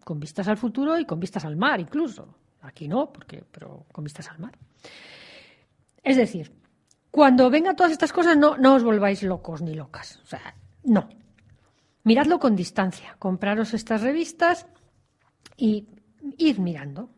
con 0.03 0.19
vistas 0.19 0.47
al 0.47 0.57
futuro 0.57 0.97
y 0.99 1.05
con 1.05 1.19
vistas 1.19 1.45
al 1.45 1.55
mar 1.55 1.79
incluso. 1.79 2.27
Aquí 2.65 2.87
no, 2.87 3.11
porque, 3.11 3.43
pero 3.51 3.85
con 3.91 4.03
vistas 4.03 4.29
al 4.29 4.39
mar. 4.39 4.57
Es 6.03 6.17
decir, 6.17 6.51
cuando 7.11 7.49
vengan 7.49 7.75
todas 7.75 7.91
estas 7.91 8.13
cosas, 8.13 8.37
no, 8.37 8.57
no 8.57 8.75
os 8.75 8.83
volváis 8.83 9.23
locos 9.23 9.61
ni 9.61 9.73
locas. 9.73 10.19
O 10.23 10.25
sea, 10.25 10.55
No. 10.83 11.09
Miradlo 12.03 12.39
con 12.39 12.55
distancia. 12.55 13.15
Compraros 13.17 13.73
estas 13.73 14.01
revistas 14.01 14.67
y 15.57 15.87
ir 16.37 16.59
mirando. 16.59 17.09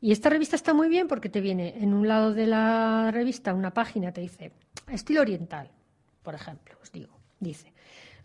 Y 0.00 0.12
esta 0.12 0.30
revista 0.30 0.56
está 0.56 0.72
muy 0.74 0.88
bien 0.88 1.08
porque 1.08 1.28
te 1.28 1.40
viene 1.40 1.74
en 1.82 1.92
un 1.92 2.08
lado 2.08 2.32
de 2.32 2.46
la 2.46 3.10
revista 3.10 3.52
una 3.52 3.74
página, 3.74 4.12
te 4.12 4.20
dice 4.20 4.52
estilo 4.86 5.20
oriental, 5.20 5.70
por 6.22 6.34
ejemplo, 6.34 6.78
os 6.80 6.92
digo. 6.92 7.18
Dice, 7.40 7.72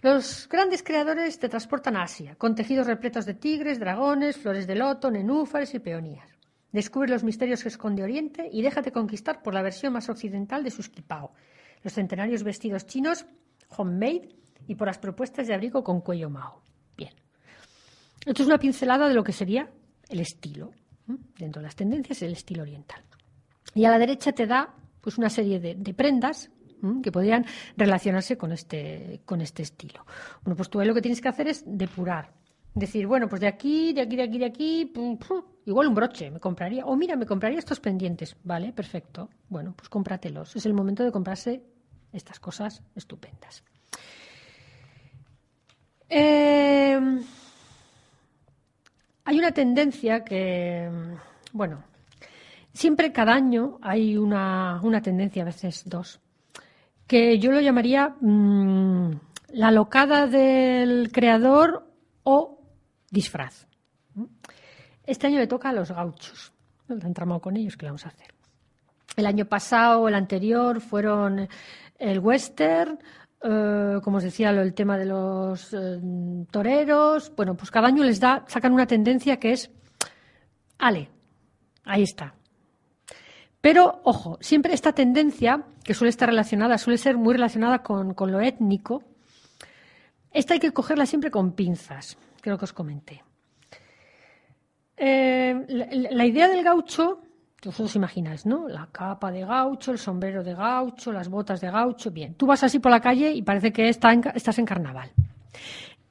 los 0.04 0.50
grandes 0.50 0.84
creadores 0.84 1.40
te 1.40 1.48
transportan 1.48 1.96
a 1.96 2.04
Asia, 2.04 2.36
con 2.36 2.56
tejidos 2.56 2.88
repletos 2.88 3.26
de 3.26 3.34
tigres, 3.34 3.80
dragones, 3.80 4.38
flores 4.38 4.68
de 4.68 4.76
loto, 4.76 5.10
nenúfares 5.10 5.74
y 5.74 5.80
peonías. 5.80 6.30
Descubre 6.74 7.10
los 7.10 7.24
misterios 7.24 7.64
que 7.64 7.70
esconde 7.70 8.04
Oriente 8.04 8.50
y 8.52 8.62
déjate 8.62 8.92
conquistar 8.92 9.42
por 9.42 9.54
la 9.54 9.62
versión 9.62 9.94
más 9.94 10.10
occidental 10.10 10.64
de 10.64 10.72
sus 10.72 10.90
kipao, 10.90 11.32
los 11.84 11.94
centenarios 11.94 12.44
vestidos 12.44 12.86
chinos, 12.86 13.26
homemade 13.70 14.30
y 14.68 14.76
por 14.76 14.88
las 14.88 14.98
propuestas 14.98 15.48
de 15.48 15.54
abrigo 15.54 15.84
con 15.84 16.02
cuello 16.02 16.30
mao. 16.30 16.62
Bien. 16.98 17.14
Esto 18.26 18.44
es 18.44 18.48
una 18.48 18.60
pincelada 18.60 19.08
de 19.08 19.14
lo 19.14 19.24
que 19.24 19.32
sería 19.32 19.70
el 20.10 20.20
estilo. 20.20 20.72
Dentro 21.38 21.62
de 21.62 21.68
las 21.68 21.76
tendencias, 21.76 22.22
el 22.22 22.34
estilo 22.34 22.64
oriental. 22.64 23.04
Y 23.74 23.86
a 23.86 23.90
la 23.90 24.00
derecha 24.00 24.32
te 24.32 24.48
da 24.48 24.74
pues 25.00 25.18
una 25.18 25.30
serie 25.30 25.60
de, 25.60 25.94
prendas 25.94 26.50
que 27.02 27.12
podrían 27.12 27.46
relacionarse 27.78 28.38
con 28.38 28.52
este, 28.52 29.22
con 29.26 29.42
este 29.42 29.64
estilo. 29.64 30.06
Bueno, 30.44 30.56
pues 30.56 30.70
tú 30.70 30.82
lo 30.82 30.94
que 30.94 31.02
tienes 31.02 31.22
que 31.22 31.30
hacer 31.30 31.48
es 31.48 31.64
depurar. 31.66 32.32
Decir, 32.76 33.06
bueno, 33.06 33.30
pues 33.30 33.40
de 33.40 33.48
aquí, 33.48 33.94
de 33.94 34.02
aquí, 34.02 34.16
de 34.16 34.24
aquí, 34.24 34.40
de 34.40 34.46
aquí, 34.46 34.94
igual 35.66 35.88
un 35.88 35.94
broche 35.94 36.32
me 36.32 36.40
compraría. 36.40 36.86
O 36.86 36.96
mira, 36.96 37.16
me 37.16 37.26
compraría 37.26 37.60
estos 37.60 37.80
pendientes. 37.80 38.36
Vale, 38.44 38.74
perfecto. 38.74 39.30
Bueno, 39.48 39.74
pues 39.76 39.90
cómpratelos. 39.90 40.56
Es 40.56 40.66
el 40.66 40.74
momento 40.74 41.04
de 41.04 41.12
comprarse 41.12 41.62
estas 42.12 42.40
cosas 42.40 42.82
estupendas. 42.96 43.64
Eh, 46.10 47.00
hay 49.26 49.40
una 49.40 49.52
tendencia 49.52 50.24
que, 50.24 50.90
bueno, 51.54 51.84
siempre 52.74 53.12
cada 53.12 53.34
año 53.34 53.80
hay 53.82 54.18
una, 54.18 54.80
tendencia, 55.02 55.44
a 55.44 55.46
veces 55.46 55.84
dos, 55.86 56.20
que 57.08 57.40
yo 57.40 57.52
lo 57.52 57.62
llamaría 57.62 58.16
mm, 58.20 59.12
la 59.50 59.72
locada 59.72 60.28
del 60.28 61.12
creador 61.12 61.88
o 62.24 62.60
disfraz. 63.10 63.68
Este 65.06 65.28
año 65.28 65.40
le 65.40 65.48
toca 65.48 65.70
a 65.70 65.74
los 65.74 65.92
gauchos. 65.92 66.54
¿no? 66.88 66.96
Entramos 67.06 67.42
con 67.42 67.58
ellos, 67.58 67.78
¿qué 67.78 67.86
vamos 67.86 68.06
a 68.06 68.10
hacer? 68.10 68.34
El 69.16 69.26
año 69.26 69.46
pasado, 69.46 70.08
el 70.08 70.16
anterior, 70.16 70.82
fueron 70.82 71.48
el 72.00 72.20
western, 72.20 72.98
eh, 73.44 74.00
como 74.02 74.18
os 74.18 74.24
decía, 74.24 74.50
el 74.50 74.74
tema 74.74 74.98
de 74.98 75.06
los 75.06 75.74
eh, 75.74 76.00
toreros. 76.50 77.32
Bueno, 77.36 77.56
pues 77.56 77.70
cada 77.70 77.88
año 77.88 78.04
les 78.04 78.20
da, 78.20 78.44
sacan 78.48 78.74
una 78.74 78.88
tendencia 78.88 79.38
que 79.38 79.52
es, 79.52 79.70
ale, 80.80 81.10
ahí 81.84 82.04
está. 82.04 82.34
Pero, 83.64 84.02
ojo, 84.04 84.38
siempre 84.42 84.74
esta 84.74 84.92
tendencia, 84.92 85.64
que 85.86 85.94
suele 85.94 86.10
estar 86.10 86.28
relacionada, 86.28 86.78
suele 86.78 86.98
ser 86.98 87.16
muy 87.16 87.32
relacionada 87.34 87.80
con, 87.80 88.14
lo 88.30 88.42
étnico, 88.42 89.04
esta 90.34 90.54
hay 90.54 90.60
que 90.60 90.74
cogerla 90.74 91.06
siempre 91.06 91.32
con 91.32 91.54
pinzas, 91.54 92.18
creo 92.42 92.58
que 92.58 92.66
os 92.66 92.74
comenté. 92.74 93.24
Eh, 94.98 95.56
la 96.12 96.26
idea 96.26 96.50
del 96.50 96.62
gaucho 96.62 97.22
os 97.70 97.96
imagináis, 97.96 98.46
¿no? 98.46 98.68
La 98.68 98.90
capa 98.92 99.32
de 99.32 99.46
gaucho, 99.46 99.94
el 99.94 99.98
sombrero 99.98 100.44
de 100.44 100.56
gaucho, 100.56 101.14
las 101.14 101.30
botas 101.30 101.62
de 101.62 101.72
gaucho. 101.72 102.12
Bien, 102.12 102.34
tú 102.34 102.46
vas 102.46 102.66
así 102.66 102.80
por 102.80 102.92
la 102.92 103.00
calle 103.00 103.32
y 103.32 103.44
parece 103.44 103.72
que 103.72 103.88
estás 103.88 104.60
en 104.60 104.66
carnaval. 104.66 105.10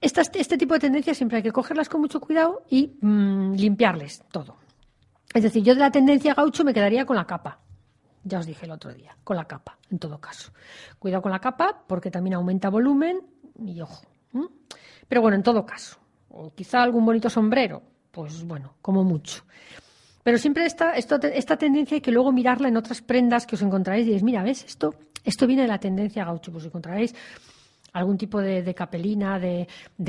este 0.01 0.57
tipo 0.57 0.73
de 0.73 0.81
tendencias 0.81 1.19
siempre 1.19 1.37
hay 1.37 1.43
que 1.43 1.53
cogerlas 1.53 1.91
con 1.91 2.01
mucho 2.01 2.19
cuidado 2.19 2.63
y 2.71 2.97
mm, 2.99 3.57
limpiarles 3.57 4.25
todo. 4.33 4.62
Es 5.35 5.43
decir, 5.43 5.63
yo 5.63 5.75
de 5.75 5.81
la 5.81 5.91
tendencia 5.91 6.35
gaucho 6.35 6.65
me 6.65 6.75
quedaría 6.75 7.07
con 7.07 7.17
la 7.17 7.27
capa. 7.27 7.59
Ya 8.25 8.39
os 8.39 8.47
dije 8.47 8.67
el 8.67 8.71
otro 8.71 8.93
día, 8.93 9.17
con 9.25 9.37
la 9.37 9.47
capa, 9.47 9.79
en 9.91 9.99
todo 9.99 10.21
caso. 10.21 10.53
Cuidado 10.99 11.23
con 11.23 11.33
la 11.33 11.41
capa 11.41 11.85
porque 11.87 12.11
también 12.11 12.35
aumenta 12.35 12.69
volumen 12.69 13.21
y 13.59 13.81
ojo. 13.81 14.07
Pero 15.09 15.21
bueno, 15.21 15.37
en 15.37 15.43
todo 15.43 15.67
caso. 15.67 15.99
O 16.29 16.55
quizá 16.55 16.83
algún 16.83 17.05
bonito 17.05 17.29
sombrero. 17.29 17.83
Pues 18.11 18.45
bueno, 18.45 18.75
como 18.81 19.05
mucho. 19.05 19.45
Pero 20.23 20.39
siempre 20.39 20.67
esta, 20.67 20.93
esta 20.93 21.57
tendencia 21.57 21.97
hay 21.97 22.01
que 22.01 22.13
luego 22.13 22.31
mirarla 22.31 22.69
en 22.69 22.77
otras 22.77 23.03
prendas 23.03 23.47
que 23.47 23.57
os 23.57 23.63
encontraréis 23.63 24.05
y 24.05 24.07
diréis, 24.07 24.23
mira, 24.23 24.43
¿ves? 24.43 24.65
Esto, 24.65 24.95
esto 25.25 25.47
viene 25.47 25.63
de 25.63 25.69
la 25.69 25.79
tendencia 25.79 26.25
gaucho. 26.25 26.53
Pues 26.53 26.65
encontraréis 26.65 27.15
algún 27.93 28.17
tipo 28.17 28.41
de, 28.41 28.75
capelina 28.75 29.39
de, 29.39 29.67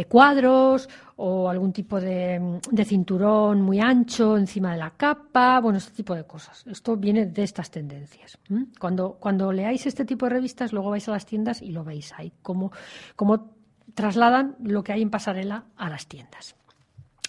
cuadros 0.07 0.89
o 1.17 1.49
algún 1.49 1.73
tipo 1.73 1.99
de, 1.99 2.59
cinturón 2.85 3.61
muy 3.61 3.79
ancho 3.79 4.37
encima 4.37 4.71
de 4.71 4.77
la 4.77 4.91
capa, 4.91 5.59
bueno, 5.59 5.77
este 5.77 5.91
tipo 5.91 6.15
de 6.15 6.25
cosas. 6.25 6.65
Esto 6.67 6.95
viene 6.95 7.25
de 7.25 7.43
estas 7.43 7.71
tendencias. 7.71 8.37
Cuando, 8.79 9.13
cuando 9.19 9.51
leáis 9.51 9.85
este 9.85 10.05
tipo 10.05 10.25
de 10.25 10.31
revistas, 10.31 10.71
luego 10.71 10.89
vais 10.89 11.07
a 11.07 11.11
las 11.11 11.25
tiendas 11.25 11.61
y 11.61 11.71
lo 11.71 11.83
veis 11.83 12.13
ahí, 12.17 12.31
cómo, 12.41 12.71
cómo 13.15 13.53
trasladan 13.93 14.55
lo 14.63 14.83
que 14.83 14.93
hay 14.93 15.01
en 15.01 15.09
pasarela 15.09 15.65
a 15.75 15.89
las 15.89 16.07
tiendas. 16.07 16.55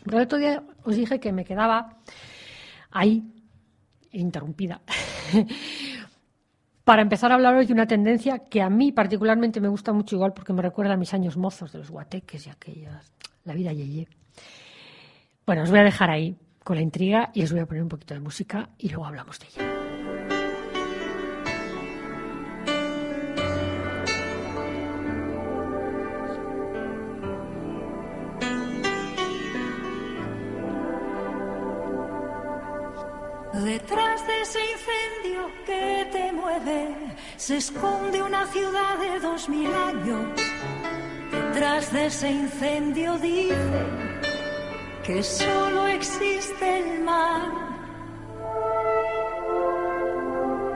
Pero 0.05 0.19
el 0.19 0.25
otro 0.25 0.39
día 0.39 0.63
os 0.85 0.97
dije 0.97 1.19
que 1.19 1.33
me 1.33 1.45
quedaba 1.45 1.99
ahí, 2.91 3.25
interrumpida, 4.13 4.81
para 6.85 7.03
empezar 7.03 7.33
a 7.33 7.37
hablaros 7.37 7.67
de 7.67 7.73
una 7.73 7.87
tendencia 7.87 8.39
que 8.39 8.61
a 8.61 8.69
mí 8.69 8.93
particularmente 8.93 9.61
me 9.61 9.69
gusta 9.69 9.93
mucho 9.93 10.17
igual 10.17 10.35
porque 10.35 10.53
me 10.53 10.63
recuerda 10.63 10.95
a 10.95 10.97
mis 10.97 11.15
años 11.15 11.37
mozos 11.37 11.73
de 11.73 11.79
los 11.79 11.91
guateques 11.91 12.47
y 12.47 12.51
aquellas, 12.51 13.13
la 13.45 13.55
vida 13.55 13.73
yeye. 13.73 14.07
Bueno, 15.47 15.63
os 15.63 15.71
voy 15.71 15.81
a 15.81 15.85
dejar 15.85 16.11
ahí 16.11 16.37
con 16.63 16.77
la 16.77 16.83
intriga 16.83 17.31
y 17.33 17.43
os 17.43 17.53
voy 17.53 17.61
a 17.61 17.67
poner 17.67 17.83
un 17.83 17.89
poquito 17.89 18.15
de 18.15 18.21
música 18.21 18.69
y 18.79 18.89
luego 18.89 19.07
hablamos 19.07 19.39
de 19.39 19.47
ella. 19.47 19.75
Detrás 33.55 34.27
de 34.27 34.41
ese 34.43 34.59
se 37.37 37.57
esconde 37.57 38.23
una 38.23 38.47
ciudad 38.47 38.99
de 38.99 39.21
dos 39.21 39.49
mil 39.49 39.71
años. 39.75 40.25
Detrás 41.31 41.93
de 41.93 42.07
ese 42.07 42.31
incendio 42.31 43.19
dice 43.19 43.81
que 45.05 45.23
solo 45.23 45.87
existe 45.89 46.79
el 46.79 47.05
mar. 47.05 47.51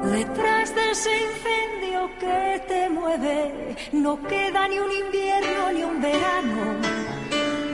Detrás 0.05 0.75
de 0.75 0.91
ese 0.91 1.11
incendio 1.29 2.11
que 2.19 2.63
te 2.67 2.89
mueve 2.91 3.77
no 3.93 4.21
queda 4.23 4.69
ni 4.69 4.79
un 4.79 4.93
invierno 4.93 5.73
ni 5.73 5.83
un 5.83 6.03
verano. 6.03 6.61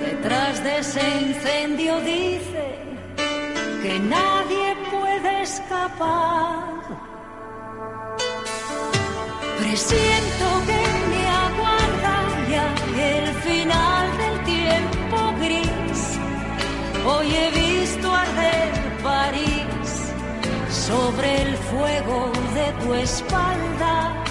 Detrás 0.00 0.62
de 0.62 0.78
ese 0.78 1.04
incendio 1.20 2.00
dice 2.00 2.64
que 3.82 3.99
nadie 3.99 4.76
puede 4.90 5.42
escapar. 5.42 7.13
Presiento 9.75 10.47
que 10.69 10.83
me 11.11 11.26
aguarda 11.26 12.16
ya 12.49 12.66
el 13.16 13.26
final 13.43 14.19
del 14.19 14.45
tiempo 14.45 15.19
gris. 15.40 16.00
Hoy 17.04 17.35
he 17.35 17.50
visto 17.50 18.14
arder 18.14 18.73
París 19.02 19.90
sobre 20.87 21.43
el 21.43 21.57
fuego 21.57 22.31
de 22.54 22.85
tu 22.85 22.95
espalda. 22.95 24.25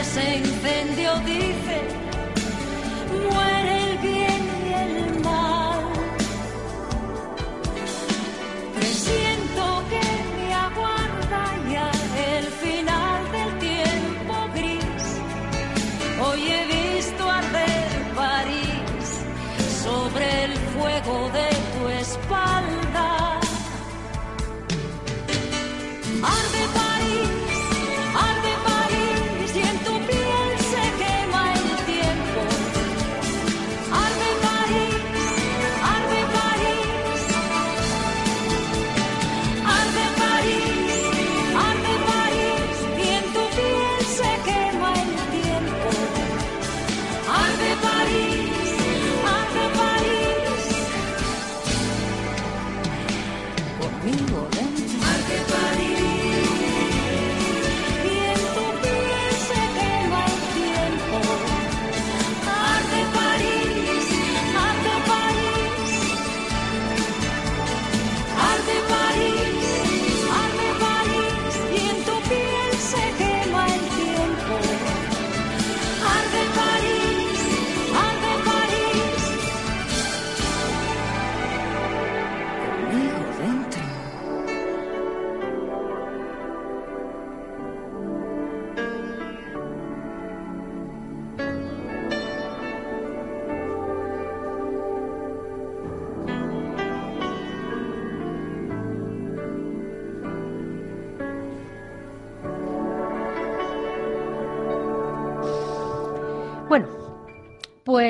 ese 0.00 0.36
incendio. 0.36 1.49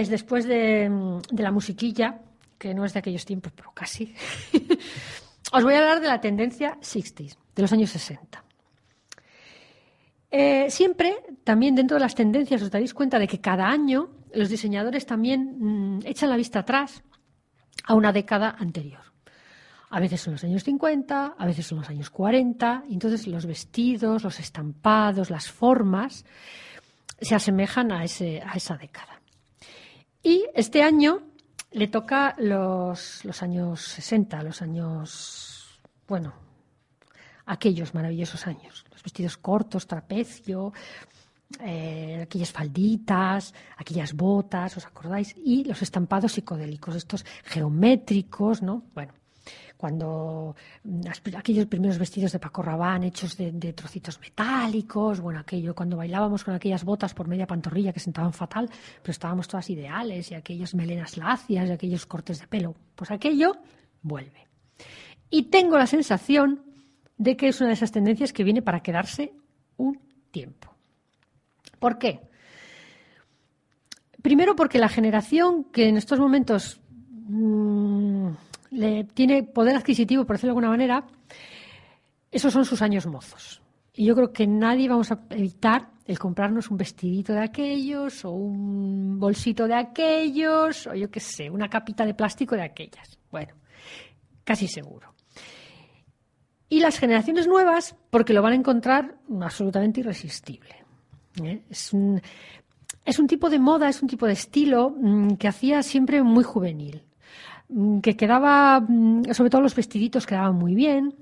Después 0.09 0.47
de, 0.47 1.21
de 1.31 1.43
la 1.43 1.51
musiquilla, 1.51 2.21
que 2.59 2.75
no 2.75 2.85
es 2.85 2.93
de 2.93 2.99
aquellos 3.01 3.25
tiempos, 3.25 3.53
pero 3.55 3.73
casi, 3.73 4.15
os 5.53 5.65
voy 5.65 5.75
a 5.75 5.79
hablar 5.79 6.01
de 6.01 6.09
la 6.09 6.21
tendencia 6.21 6.79
60s, 6.81 7.37
de 7.55 7.63
los 7.63 7.73
años 7.73 7.91
60. 7.91 8.45
Eh, 10.31 10.71
siempre, 10.71 11.17
también 11.43 11.75
dentro 11.75 11.97
de 11.97 12.03
las 12.03 12.15
tendencias, 12.15 12.63
os 12.63 12.71
daréis 12.71 12.95
cuenta 12.95 13.19
de 13.19 13.27
que 13.27 13.41
cada 13.41 13.67
año 13.67 14.11
los 14.33 14.49
diseñadores 14.49 15.07
también 15.07 15.57
mm, 15.59 16.01
echan 16.05 16.31
la 16.31 16.37
vista 16.37 16.61
atrás 16.61 17.03
a 17.85 17.95
una 17.95 18.13
década 18.13 18.55
anterior. 18.59 19.01
A 19.89 19.99
veces 19.99 20.21
son 20.21 20.35
los 20.35 20.45
años 20.45 20.63
50, 20.63 21.35
a 21.37 21.47
veces 21.47 21.67
son 21.67 21.79
los 21.79 21.89
años 21.89 22.11
40, 22.11 22.85
y 22.89 22.93
entonces 22.93 23.27
los 23.27 23.47
vestidos, 23.47 24.23
los 24.23 24.39
estampados, 24.39 25.31
las 25.31 25.51
formas 25.51 26.25
se 27.21 27.35
asemejan 27.35 27.91
a 27.91 28.05
esa 28.05 28.77
década. 28.77 29.20
Y 30.23 30.47
este 30.55 30.83
año 30.83 31.23
le 31.73 31.89
toca 31.89 32.35
los, 32.39 33.25
los 33.25 33.43
años 33.43 33.81
60, 33.81 34.43
los 34.43 34.61
años, 34.63 35.81
bueno, 36.07 36.35
aquellos 37.47 37.95
maravillosos 37.95 38.47
años. 38.47 38.85
Los 38.91 39.03
vestidos 39.03 39.37
cortos, 39.37 39.87
trapecio, 39.87 40.73
eh, 41.61 42.21
aquellas 42.23 42.53
falditas, 42.53 43.55
aquellas 43.77 44.15
botas, 44.15 44.77
¿os 44.77 44.87
acordáis? 44.87 45.35
Y 45.37 45.65
los 45.65 45.83
estampados 45.83 46.33
psicodélicos, 46.33 46.95
estos 46.95 47.25
geométricos, 47.45 48.63
¿no? 48.63 48.85
Bueno, 48.95 49.13
cuando 49.81 50.55
mm, 50.85 51.01
aquellos 51.39 51.65
primeros 51.65 51.99
vestidos 51.99 52.33
de 52.33 52.39
Paco 52.39 52.61
Rabanne 52.61 53.07
hechos 53.07 53.35
de, 53.39 53.73
trocitos 53.73 54.21
metálicos, 54.21 55.21
bueno, 55.21 55.41
aquello, 55.41 55.75
cuando 55.75 55.97
bailábamos 55.97 56.45
con 56.45 56.53
aquellas 56.53 56.85
botas 56.85 57.15
por 57.15 57.27
media 57.27 57.47
pantorrilla 57.47 57.91
que 57.91 57.99
sentaban 57.99 58.35
fatal, 58.35 58.69
pero 59.01 59.11
estábamos 59.11 59.49
todas 59.49 59.71
ideales, 59.71 60.31
y 60.31 60.35
aquellas 60.35 60.75
melenas 60.75 61.17
lacias, 61.17 61.67
y 61.67 61.73
aquellos 61.73 62.05
cortes 62.05 62.41
de 62.41 62.47
pelo, 62.47 62.75
pues 62.95 63.11
aquello 63.11 63.57
vuelve. 64.03 64.47
Y 65.31 65.45
tengo 65.45 65.79
la 65.79 65.87
sensación 65.87 66.63
de 67.17 67.39
que 67.39 67.49
es 67.49 67.61
una 67.61 67.69
de 67.69 67.75
esas 67.75 67.93
tendencias 67.93 68.35
que 68.35 68.45
viene 68.45 68.61
para 68.61 68.81
quedarse 68.81 69.33
un 69.79 69.99
tiempo. 70.31 70.75
¿Por 71.79 71.97
qué? 71.97 72.21
Primero 74.21 74.55
porque 74.55 74.79
la 74.79 74.91
generación 74.91 75.65
que 75.65 75.89
en 75.89 75.97
estos 75.97 76.19
momentos 76.19 76.81
mm, 77.09 77.90
le 78.71 79.05
tiene 79.05 79.43
poder 79.43 79.77
adquisitivo, 79.77 80.25
por 80.25 80.37
decirlo 80.37 80.55
de 80.55 80.59
alguna 80.59 80.71
manera, 80.71 81.07
esos 82.31 82.53
son 82.53 82.65
sus 82.65 82.83
años 82.83 83.07
mozos. 83.07 83.63
Y 83.95 84.07
yo 84.07 84.15
creo 84.15 84.33
que 84.33 84.47
nadie 84.47 84.89
vamos 84.89 85.11
a 85.11 85.21
evitar 85.31 85.91
el 86.07 86.19
comprarnos 86.19 86.71
un 86.71 86.77
vestidito 86.77 87.33
de 87.33 87.41
aquellos 87.41 88.25
o 88.25 88.31
un 88.31 89.19
bolsito 89.19 89.67
de 89.67 89.75
aquellos 89.75 90.87
o 90.87 90.95
yo 90.95 91.11
qué 91.11 91.21
sé, 91.21 91.51
una 91.51 91.69
capita 91.69 92.05
de 92.07 92.15
plástico 92.15 92.57
de 92.57 92.63
aquellas. 92.63 93.19
Bueno, 93.31 93.55
casi 94.45 94.69
seguro. 94.69 95.15
Y 96.69 96.81
las 96.81 96.99
generaciones 96.99 97.49
nuevas, 97.49 97.97
porque 98.11 98.33
lo 98.33 98.43
van 98.43 98.53
a 98.53 98.57
encontrar 98.57 99.17
absolutamente 99.41 100.01
irresistible. 100.01 100.85
¿eh? 101.43 101.63
Es, 101.69 101.93
un, 101.93 102.21
es 103.05 103.19
un 103.19 103.27
tipo 103.27 103.51
de 103.51 103.59
moda, 103.59 103.89
es 103.89 104.01
un 104.03 104.09
tipo 104.09 104.27
de 104.27 104.35
estilo 104.35 104.91
mm, 104.91 105.35
que 105.35 105.49
hacía 105.49 105.83
siempre 105.83 106.23
muy 106.23 106.45
juvenil. 106.45 107.03
Mm, 107.73 108.01
que 108.01 108.17
quedaba, 108.17 108.81
mm, 108.81 109.33
sobre 109.33 109.51
todo 109.51 109.61
los 109.61 109.77
vestiditos 109.77 110.27
quedaban 110.27 110.57
muy 110.57 110.75
bien, 110.75 111.15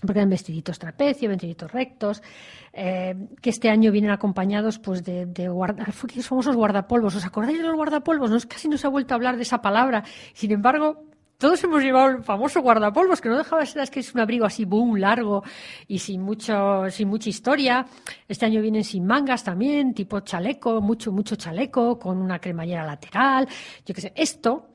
porque 0.00 0.20
eran 0.20 0.30
vestiditos 0.30 0.78
trapecio, 0.78 1.28
vestiditos 1.28 1.72
rectos, 1.72 2.22
eh, 2.72 3.14
que 3.40 3.50
este 3.50 3.68
año 3.68 3.90
vienen 3.90 4.10
acompañados 4.10 4.78
pues 4.78 5.04
de, 5.04 5.26
de 5.26 5.48
famosos 6.22 6.56
guardapolvos. 6.56 7.14
¿Os 7.16 7.24
acordáis 7.24 7.58
de 7.58 7.64
los 7.64 7.76
guardapolvos? 7.76 8.30
No, 8.30 8.38
casi 8.48 8.68
no 8.68 8.76
se 8.78 8.86
ha 8.86 8.90
vuelto 8.90 9.14
a 9.14 9.16
hablar 9.16 9.36
de 9.36 9.42
esa 9.42 9.60
palabra. 9.60 10.04
Sin 10.34 10.52
embargo, 10.52 11.04
todos 11.38 11.62
hemos 11.64 11.82
llevado 11.82 12.10
el 12.10 12.22
famoso 12.22 12.62
guardapolvos, 12.62 13.20
que 13.20 13.28
no 13.28 13.36
dejaba 13.36 13.62
de 13.62 13.66
ser 13.66 13.88
que 13.90 14.00
es 14.00 14.14
un 14.14 14.20
abrigo 14.20 14.44
así 14.44 14.64
boom, 14.64 14.96
largo 14.96 15.42
y 15.88 15.98
sin 15.98 16.22
mucho, 16.22 16.88
sin 16.90 17.08
mucha 17.08 17.28
historia. 17.28 17.86
Este 18.28 18.46
año 18.46 18.60
vienen 18.60 18.84
sin 18.84 19.04
mangas 19.04 19.42
también, 19.42 19.94
tipo 19.94 20.20
chaleco, 20.20 20.80
mucho, 20.80 21.10
mucho 21.12 21.36
chaleco, 21.36 21.98
con 21.98 22.18
una 22.18 22.38
cremallera 22.38 22.84
lateral. 22.84 23.48
Yo 23.84 23.94
qué 23.94 24.00
sé, 24.00 24.12
esto 24.14 24.71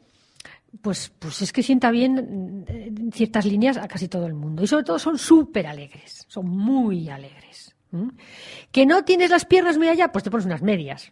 pues, 0.82 1.12
pues 1.20 1.42
es 1.42 1.54
que 1.54 1.63
sienta 1.63 1.92
bien 1.92 2.66
en 2.68 3.12
ciertas 3.12 3.46
líneas 3.46 3.78
a 3.78 3.88
casi 3.88 4.08
todo 4.08 4.26
el 4.26 4.34
mundo. 4.34 4.63
Y 4.63 4.68
sobre 4.68 4.84
todo 4.84 5.00
son 5.00 5.18
súper 5.18 5.68
alegres, 5.68 6.26
son 6.28 6.50
muy 6.50 7.10
alegres. 7.10 7.76
¿Que 8.72 8.86
no 8.86 9.04
tienes 9.04 9.30
las 9.30 9.46
piernas 9.46 9.78
muy 9.78 9.88
allá? 9.88 10.12
Pues 10.12 10.24
te 10.24 10.32
pones 10.32 10.46
unas 10.46 10.62
medias. 10.62 11.12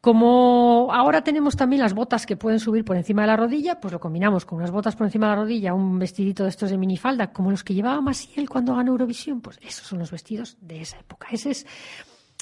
Como 0.00 0.88
ahora 0.92 1.22
tenemos 1.22 1.56
también 1.56 1.82
las 1.82 1.92
botas 1.92 2.24
que 2.24 2.36
pueden 2.36 2.58
subir 2.58 2.84
por 2.84 2.96
encima 2.96 3.22
de 3.22 3.28
la 3.28 3.36
rodilla, 3.36 3.80
pues 3.80 3.92
lo 3.92 4.00
combinamos 4.00 4.46
con 4.46 4.58
unas 4.58 4.70
botas 4.70 4.96
por 4.96 5.06
encima 5.06 5.26
de 5.26 5.36
la 5.36 5.42
rodilla, 5.42 5.74
un 5.74 5.98
vestidito 5.98 6.44
de 6.44 6.48
estos 6.48 6.70
de 6.70 6.78
minifalda, 6.78 7.32
como 7.32 7.50
los 7.50 7.62
que 7.62 7.74
llevaba 7.74 8.00
Masiel 8.00 8.48
cuando 8.48 8.74
ganó 8.74 8.92
Eurovisión, 8.92 9.42
pues 9.42 9.58
esos 9.62 9.86
son 9.86 9.98
los 9.98 10.10
vestidos 10.10 10.56
de 10.62 10.80
esa 10.80 10.98
época. 10.98 11.28
Ese 11.30 11.50
es, 11.50 11.66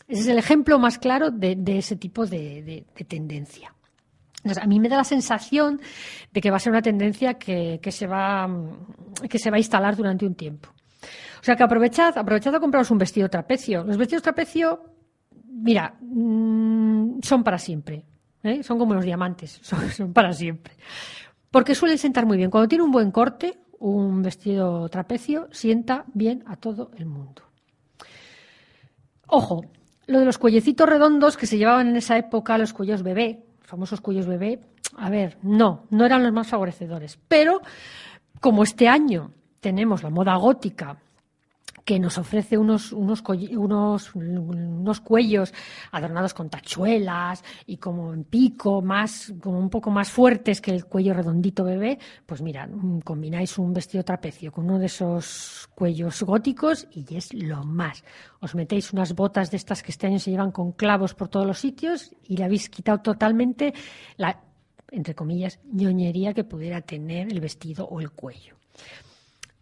ese 0.07 0.21
es 0.21 0.27
el 0.29 0.39
ejemplo 0.39 0.79
más 0.79 0.99
claro 0.99 1.33
de, 1.33 1.59
ese 1.67 1.97
tipo 1.97 2.27
de 2.27 2.87
tendencia 3.09 3.75
a 4.45 4.67
mí 4.67 4.81
me 4.81 4.89
da 4.89 4.97
la 4.97 5.05
sensación 5.05 5.81
de 6.33 6.41
que 6.41 6.51
va 6.51 6.57
a 6.57 6.61
ser 6.61 6.73
una 6.73 6.83
tendencia 6.83 7.35
que, 7.35 7.81
se 7.91 8.07
va, 8.07 8.49
que 9.29 9.39
se 9.39 9.51
va 9.51 9.57
a 9.57 9.59
instalar 9.59 9.97
durante 9.97 10.27
un 10.27 10.35
tiempo. 10.35 10.71
O 11.41 11.45
sea 11.45 11.57
que 11.57 11.63
aprovechad, 11.63 12.17
aprovechad 12.17 12.55
a 12.55 12.61
compraros 12.61 12.91
un 12.91 12.99
vestido 12.99 13.29
trapecio. 13.29 13.85
Los 13.85 13.97
vestidos 13.97 14.23
trapecio, 14.23 14.83
mira, 15.47 15.95
mm, 16.01 17.21
son 17.23 17.45
para 17.45 17.59
siempre. 17.59 18.05
¿eh? 18.43 18.63
Son 18.63 18.79
como 18.79 18.95
los 18.95 19.05
diamantes, 19.05 19.61
son, 19.63 20.13
para 20.13 20.33
siempre. 20.33 20.75
Porque 21.51 21.75
suelen 21.75 21.99
sentar 21.99 22.27
muy 22.27 22.37
bien. 22.37 22.51
Cuando 22.51 22.69
tiene 22.69 22.85
un 22.85 22.91
buen 22.91 23.11
corte, 23.11 23.59
un 23.79 24.23
vestido 24.23 24.89
trapecio 24.89 25.49
sienta 25.53 26.05
bien 26.13 26.43
a 26.47 26.57
todo 26.57 26.91
el 26.97 27.07
mundo. 27.07 27.43
Ojo, 29.27 29.63
lo 30.07 30.21
de 30.21 30.25
los 30.25 30.39
cuellecitos 30.39 30.89
redondos 30.89 31.37
que 31.37 31.47
se 31.47 31.59
llevaban 31.59 31.89
en 31.89 31.97
esa 31.97 32.17
época, 32.17 32.59
los 32.59 32.73
cuellos 32.73 33.03
bebé, 33.03 33.45
famosos 33.69 34.01
cuellos 34.01 34.27
bebé, 34.27 34.61
a 34.97 35.11
ver, 35.11 35.37
no, 35.43 35.85
no 35.91 36.07
eran 36.07 36.23
los 36.23 36.33
más 36.33 36.49
favorecedores. 36.49 37.19
Pero 37.29 37.61
como 38.41 38.63
este 38.63 38.89
año 38.89 39.33
tenemos 39.61 40.03
la 40.03 40.09
moda 40.09 40.35
gótica, 40.37 40.97
que 41.85 41.99
nos 41.99 42.19
ofrece 42.19 42.59
unos, 42.59 42.93
unos, 42.93 43.23
unos, 44.15 45.01
cuellos 45.01 45.55
adornados 45.91 46.35
con 46.35 46.51
tachuelas 46.51 47.43
y 47.67 47.79
como 47.79 48.13
en 48.13 48.25
pico, 48.25 48.83
más, 48.83 49.33
como 49.41 49.59
un 49.59 49.71
poco 49.71 49.91
más 49.91 50.11
fuertes 50.11 50.61
que 50.61 50.71
el 50.71 50.85
cuello 50.85 51.15
redondito 51.15 51.65
bebé, 51.65 51.99
pues 52.27 52.43
mira, 52.43 52.67
mm, 52.67 53.01
combináis 53.01 53.59
un 53.59 53.73
vestido 53.73 54.05
trapecio 54.05 54.53
con 54.53 54.67
uno 54.67 54.79
de 54.79 54.87
esos 54.87 55.69
cuellos 55.75 56.23
góticos 56.23 56.87
y 56.91 57.17
es 57.17 57.33
lo 57.33 57.65
más. 57.65 58.05
Os 58.41 58.55
metéis 58.55 58.93
unas 58.93 59.15
botas 59.15 59.51
de 59.51 59.57
estas 59.57 59.83
que 59.83 59.93
este 59.93 60.07
año 60.07 60.19
se 60.19 60.31
llevan 60.31 60.53
con 60.53 60.73
clavos 60.73 61.15
por 61.15 61.29
todos 61.29 61.47
los 61.47 61.59
sitios 61.59 62.15
y 62.25 62.37
le 62.37 62.45
habéis 62.45 62.69
quitado 62.69 62.99
totalmente 62.99 63.73
la, 64.17 64.41
entre 64.91 65.15
comillas, 65.15 65.59
ñoñería 65.73 66.35
que 66.35 66.45
pudiera 66.45 66.81
tener 66.83 67.33
el 67.33 67.41
vestido 67.41 67.87
o 67.87 68.01
el 68.01 68.11
cuello. 68.11 68.57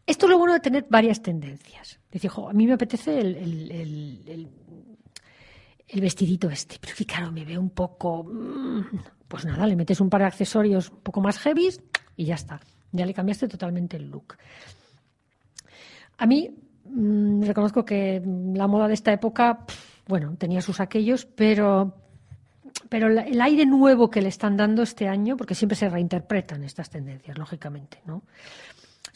Esto 0.06 0.26
es 0.26 0.30
lo 0.30 0.38
bueno 0.38 0.54
de 0.54 0.60
tener 0.60 0.86
varias 0.88 1.20
tendencias. 1.20 1.98
Dice, 2.10 2.28
a 2.28 2.52
mí 2.52 2.66
me 2.66 2.74
apetece 2.74 3.18
el, 3.18 4.48
vestidito 5.94 6.48
este, 6.48 6.76
pero 6.80 6.94
claro, 7.06 7.32
me 7.32 7.44
veo 7.44 7.60
un 7.60 7.70
poco... 7.70 8.22
Mm, 8.24 8.84
pues 9.26 9.44
nada, 9.44 9.66
le 9.66 9.74
metes 9.74 10.00
un 10.00 10.08
par 10.08 10.20
de 10.20 10.28
accesorios 10.28 10.90
un 10.90 11.00
poco 11.00 11.20
más 11.20 11.38
heavy 11.40 11.70
y 12.16 12.24
ya 12.24 12.36
está. 12.36 12.60
Ya 12.92 13.04
le 13.04 13.12
cambiaste 13.12 13.48
totalmente 13.48 13.96
el 13.96 14.08
look. 14.08 14.36
A 16.18 16.26
mí, 16.26 16.54
mm, 16.84 17.42
reconozco 17.42 17.84
que 17.84 18.22
la 18.54 18.68
moda 18.68 18.86
de 18.86 18.94
esta 18.94 19.12
época, 19.12 19.64
bueno, 20.06 20.36
tenía 20.38 20.62
sus 20.62 20.78
aquellos, 20.78 21.26
pero, 21.26 21.96
pero 22.88 23.08
el 23.08 23.40
aire 23.40 23.66
nuevo 23.66 24.08
que 24.08 24.22
le 24.22 24.28
están 24.28 24.56
dando 24.56 24.82
este 24.82 25.08
año, 25.08 25.36
porque 25.36 25.56
siempre 25.56 25.74
se 25.74 25.88
reinterpretan 25.88 26.62
estas 26.62 26.90
tendencias, 26.90 27.36
lógicamente, 27.36 28.00
¿no? 28.06 28.22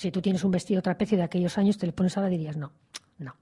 Si 0.00 0.10
tú 0.10 0.22
tienes 0.22 0.42
un 0.44 0.50
vestido 0.50 0.80
trapecio 0.80 1.18
de 1.18 1.24
aquellos 1.24 1.58
años, 1.58 1.76
te 1.76 1.86
lo 1.86 1.92
pones 1.92 2.16
ahora 2.16 2.30
dirías 2.30 2.56
no, 2.56 2.72
no. 3.18 3.36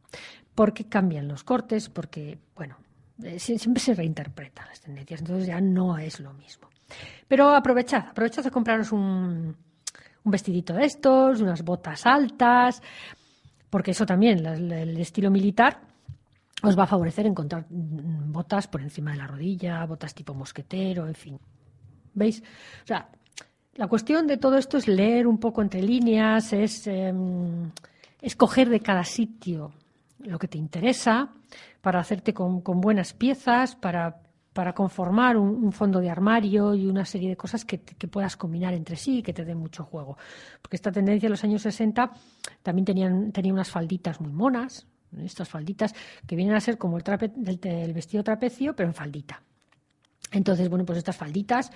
Porque 0.57 0.89
cambian 0.89 1.29
los 1.29 1.45
cortes, 1.45 1.89
porque, 1.89 2.37
bueno, 2.57 2.77
eh, 3.23 3.39
siempre 3.39 3.81
se 3.81 3.95
reinterpretan 3.95 4.67
las 4.67 4.81
tendencias, 4.81 5.21
entonces 5.21 5.47
ya 5.47 5.61
no 5.61 5.97
es 5.99 6.19
lo 6.19 6.33
mismo. 6.33 6.69
Pero 7.29 7.55
aprovechad, 7.55 8.09
aprovechad 8.09 8.45
a 8.45 8.51
compraros 8.51 8.91
un, 8.91 9.57
un 10.25 10.31
vestidito 10.33 10.75
de 10.75 10.85
estos, 10.85 11.41
unas 11.41 11.63
botas 11.63 12.05
altas, 12.05 12.83
porque 13.71 13.93
eso 13.93 14.05
también, 14.05 14.45
el 14.45 14.99
estilo 14.99 15.31
militar, 15.31 15.79
os 16.65 16.77
va 16.77 16.83
a 16.83 16.89
favorecer 16.89 17.25
encontrar 17.27 17.67
botas 17.71 18.67
por 18.67 18.83
encima 18.83 19.13
de 19.13 19.19
la 19.19 19.29
rodilla, 19.29 19.87
botas 19.87 20.13
tipo 20.13 20.35
mosquetero, 20.35 21.07
en 21.07 21.15
fin. 21.15 21.39
¿Veis? 22.15 22.43
O 22.83 22.87
sea, 22.89 23.09
la 23.79 23.87
cuestión 23.87 24.27
de 24.27 24.39
todo 24.39 24.59
esto 24.59 24.77
es 24.77 24.89
leer 24.89 25.29
un 25.29 25.39
poco 25.39 25.63
entre 25.63 25.81
líneas, 25.81 26.53
es 26.53 26.89
em, 26.89 27.71
escoger 28.21 28.69
de 28.69 28.81
cada 28.81 29.05
sitio 29.05 29.73
lo 30.19 30.37
que 30.37 30.49
te 30.49 30.59
interesa 30.59 31.33
para 31.81 32.01
hacerte 32.01 32.35
con, 32.35 32.61
buenas 32.65 33.13
piezas, 33.13 33.77
para, 33.77 34.21
para 34.53 34.75
conformar 34.75 35.37
un, 35.37 35.71
fondo 35.71 36.01
de 36.01 36.11
armario 36.11 36.75
y 36.75 36.89
una 36.89 37.05
serie 37.05 37.29
de 37.29 37.37
cosas 37.37 37.65
que, 37.65 37.79
puedas 37.79 38.37
combinar 38.37 38.75
entre 38.75 38.97
sí 38.97 39.19
y 39.19 39.23
que 39.23 39.33
te 39.33 39.45
den 39.45 39.59
mucho 39.59 39.85
juego. 39.85 40.19
Porque 40.61 40.75
esta 40.75 40.91
tendencia 40.91 41.29
en 41.29 41.31
los 41.31 41.45
años 41.45 41.63
60 41.63 42.11
también 42.65 42.85
tenían, 42.85 43.31
tenía 43.31 43.53
unas 43.53 43.71
falditas 43.71 44.21
muy 44.21 44.33
monas, 44.33 44.89
estas 45.23 45.49
falditas 45.49 45.95
que 46.27 46.35
vienen 46.35 46.57
a 46.57 46.61
ser 46.61 46.79
como 46.79 46.97
el, 46.97 47.05
trape, 47.05 47.31
el, 47.37 47.93
vestido 47.93 48.25
trapecio, 48.25 48.75
pero 48.75 48.89
en 48.89 48.95
faldita. 48.95 49.41
Entonces, 50.33 50.69
bueno, 50.69 50.85
pues 50.85 50.99
estas 50.99 51.17
falditas, 51.17 51.71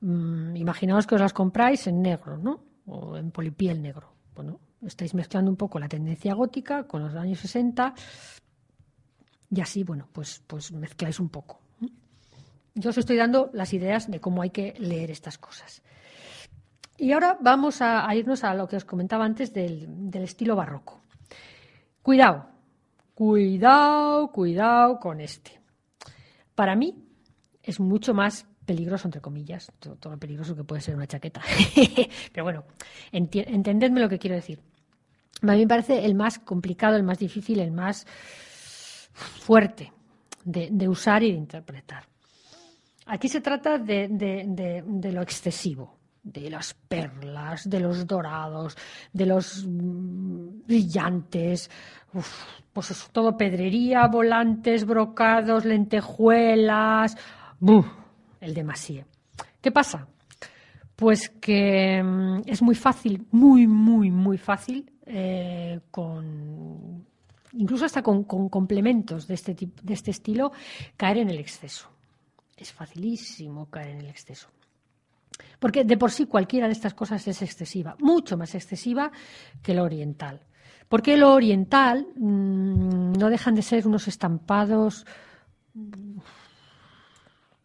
mmm, 0.00 0.56
imaginaos 0.56 1.06
que 1.06 1.14
os 1.14 1.20
las 1.20 1.32
compráis 1.32 1.86
en 1.86 2.02
negro, 2.02 2.38
¿no? 2.38 2.64
O 2.86 3.16
en 3.16 3.30
polipiel 3.30 3.82
negro. 3.82 4.12
Bueno, 4.34 4.60
estáis 4.86 5.14
mezclando 5.14 5.50
un 5.50 5.56
poco 5.56 5.78
la 5.78 5.88
tendencia 5.88 6.34
gótica 6.34 6.84
con 6.84 7.02
los 7.02 7.14
años 7.14 7.40
60 7.40 7.94
y 9.50 9.60
así, 9.60 9.84
bueno, 9.84 10.08
pues, 10.12 10.42
pues 10.46 10.72
mezcláis 10.72 11.20
un 11.20 11.28
poco. 11.28 11.60
Yo 12.74 12.90
os 12.90 12.98
estoy 12.98 13.16
dando 13.16 13.50
las 13.52 13.72
ideas 13.72 14.10
de 14.10 14.20
cómo 14.20 14.42
hay 14.42 14.50
que 14.50 14.74
leer 14.78 15.10
estas 15.10 15.38
cosas. 15.38 15.82
Y 16.96 17.12
ahora 17.12 17.36
vamos 17.40 17.82
a, 17.82 18.14
irnos 18.14 18.44
a 18.44 18.54
lo 18.54 18.68
que 18.68 18.76
os 18.76 18.84
comentaba 18.84 19.24
antes 19.24 19.52
del, 19.52 20.10
del 20.10 20.22
estilo 20.22 20.54
barroco. 20.54 21.02
Cuidado, 22.02 22.46
cuidado, 23.14 24.30
cuidado 24.30 25.00
con 25.00 25.20
este. 25.20 25.60
Para 26.54 26.76
mí 26.76 27.09
es 27.62 27.80
mucho 27.80 28.14
más 28.14 28.46
peligroso, 28.64 29.08
entre 29.08 29.20
comillas, 29.20 29.72
todo, 29.78 30.10
lo 30.10 30.18
peligroso 30.18 30.54
que 30.54 30.64
puede 30.64 30.80
ser 30.80 30.94
una 30.94 31.06
chaqueta. 31.06 31.42
Pero 32.32 32.44
bueno, 32.44 32.64
entendedme 33.12 34.00
lo 34.00 34.08
que 34.08 34.18
quiero 34.18 34.36
decir. 34.36 34.60
A 35.42 35.52
mí 35.52 35.60
me 35.60 35.66
parece 35.66 36.04
el 36.04 36.14
más 36.14 36.38
complicado, 36.38 36.96
el 36.96 37.02
más 37.02 37.18
difícil, 37.18 37.60
el 37.60 37.72
más 37.72 38.06
fuerte 39.12 39.92
de, 40.44 40.88
usar 40.88 41.22
y 41.22 41.32
de 41.32 41.38
interpretar. 41.38 42.04
Aquí 43.06 43.28
se 43.28 43.40
trata 43.40 43.78
de, 43.78 45.10
lo 45.12 45.22
excesivo, 45.22 45.98
de 46.22 46.50
las 46.50 46.74
perlas, 46.74 47.68
de 47.68 47.80
los 47.80 48.06
dorados, 48.06 48.76
de 49.12 49.26
los 49.26 49.64
brillantes, 49.66 51.70
pues 52.72 52.90
eso, 52.90 53.08
todo 53.10 53.36
pedrería, 53.36 54.06
volantes, 54.06 54.84
brocados, 54.84 55.64
lentejuelas, 55.64 57.16
el 58.40 58.54
demasiado. 58.54 59.06
¿Qué 59.60 59.70
pasa? 59.70 60.06
Pues 60.96 61.28
que 61.28 62.02
mm, 62.02 62.42
es 62.46 62.62
muy 62.62 62.74
fácil, 62.74 63.26
muy, 63.30 63.66
muy, 63.66 64.10
muy 64.10 64.38
fácil, 64.38 64.90
eh, 65.06 65.80
con 65.90 67.06
incluso 67.52 67.84
hasta 67.84 68.02
con, 68.02 68.24
complementos 68.24 69.26
de 69.26 69.34
este, 69.34 69.54
de 69.54 69.94
este 69.94 70.10
estilo, 70.10 70.52
caer 70.96 71.18
en 71.18 71.30
el 71.30 71.38
exceso. 71.38 71.88
Es 72.56 72.72
facilísimo 72.72 73.66
caer 73.70 73.90
en 73.90 74.00
el 74.00 74.08
exceso. 74.08 74.48
Porque 75.58 75.84
de 75.84 75.96
por 75.96 76.10
sí 76.10 76.26
cualquiera 76.26 76.66
de 76.66 76.72
estas 76.72 76.94
cosas 76.94 77.26
es 77.26 77.42
excesiva, 77.42 77.96
mucho 78.00 78.36
más 78.36 78.54
excesiva 78.54 79.10
que 79.62 79.74
lo 79.74 79.84
oriental. 79.84 80.40
Porque 80.88 81.16
lo 81.16 81.32
oriental 81.32 82.08
mm, 82.16 83.12
no 83.12 83.30
dejan 83.30 83.54
de 83.54 83.62
ser 83.62 83.86
unos 83.86 84.08
estampados. 84.08 85.06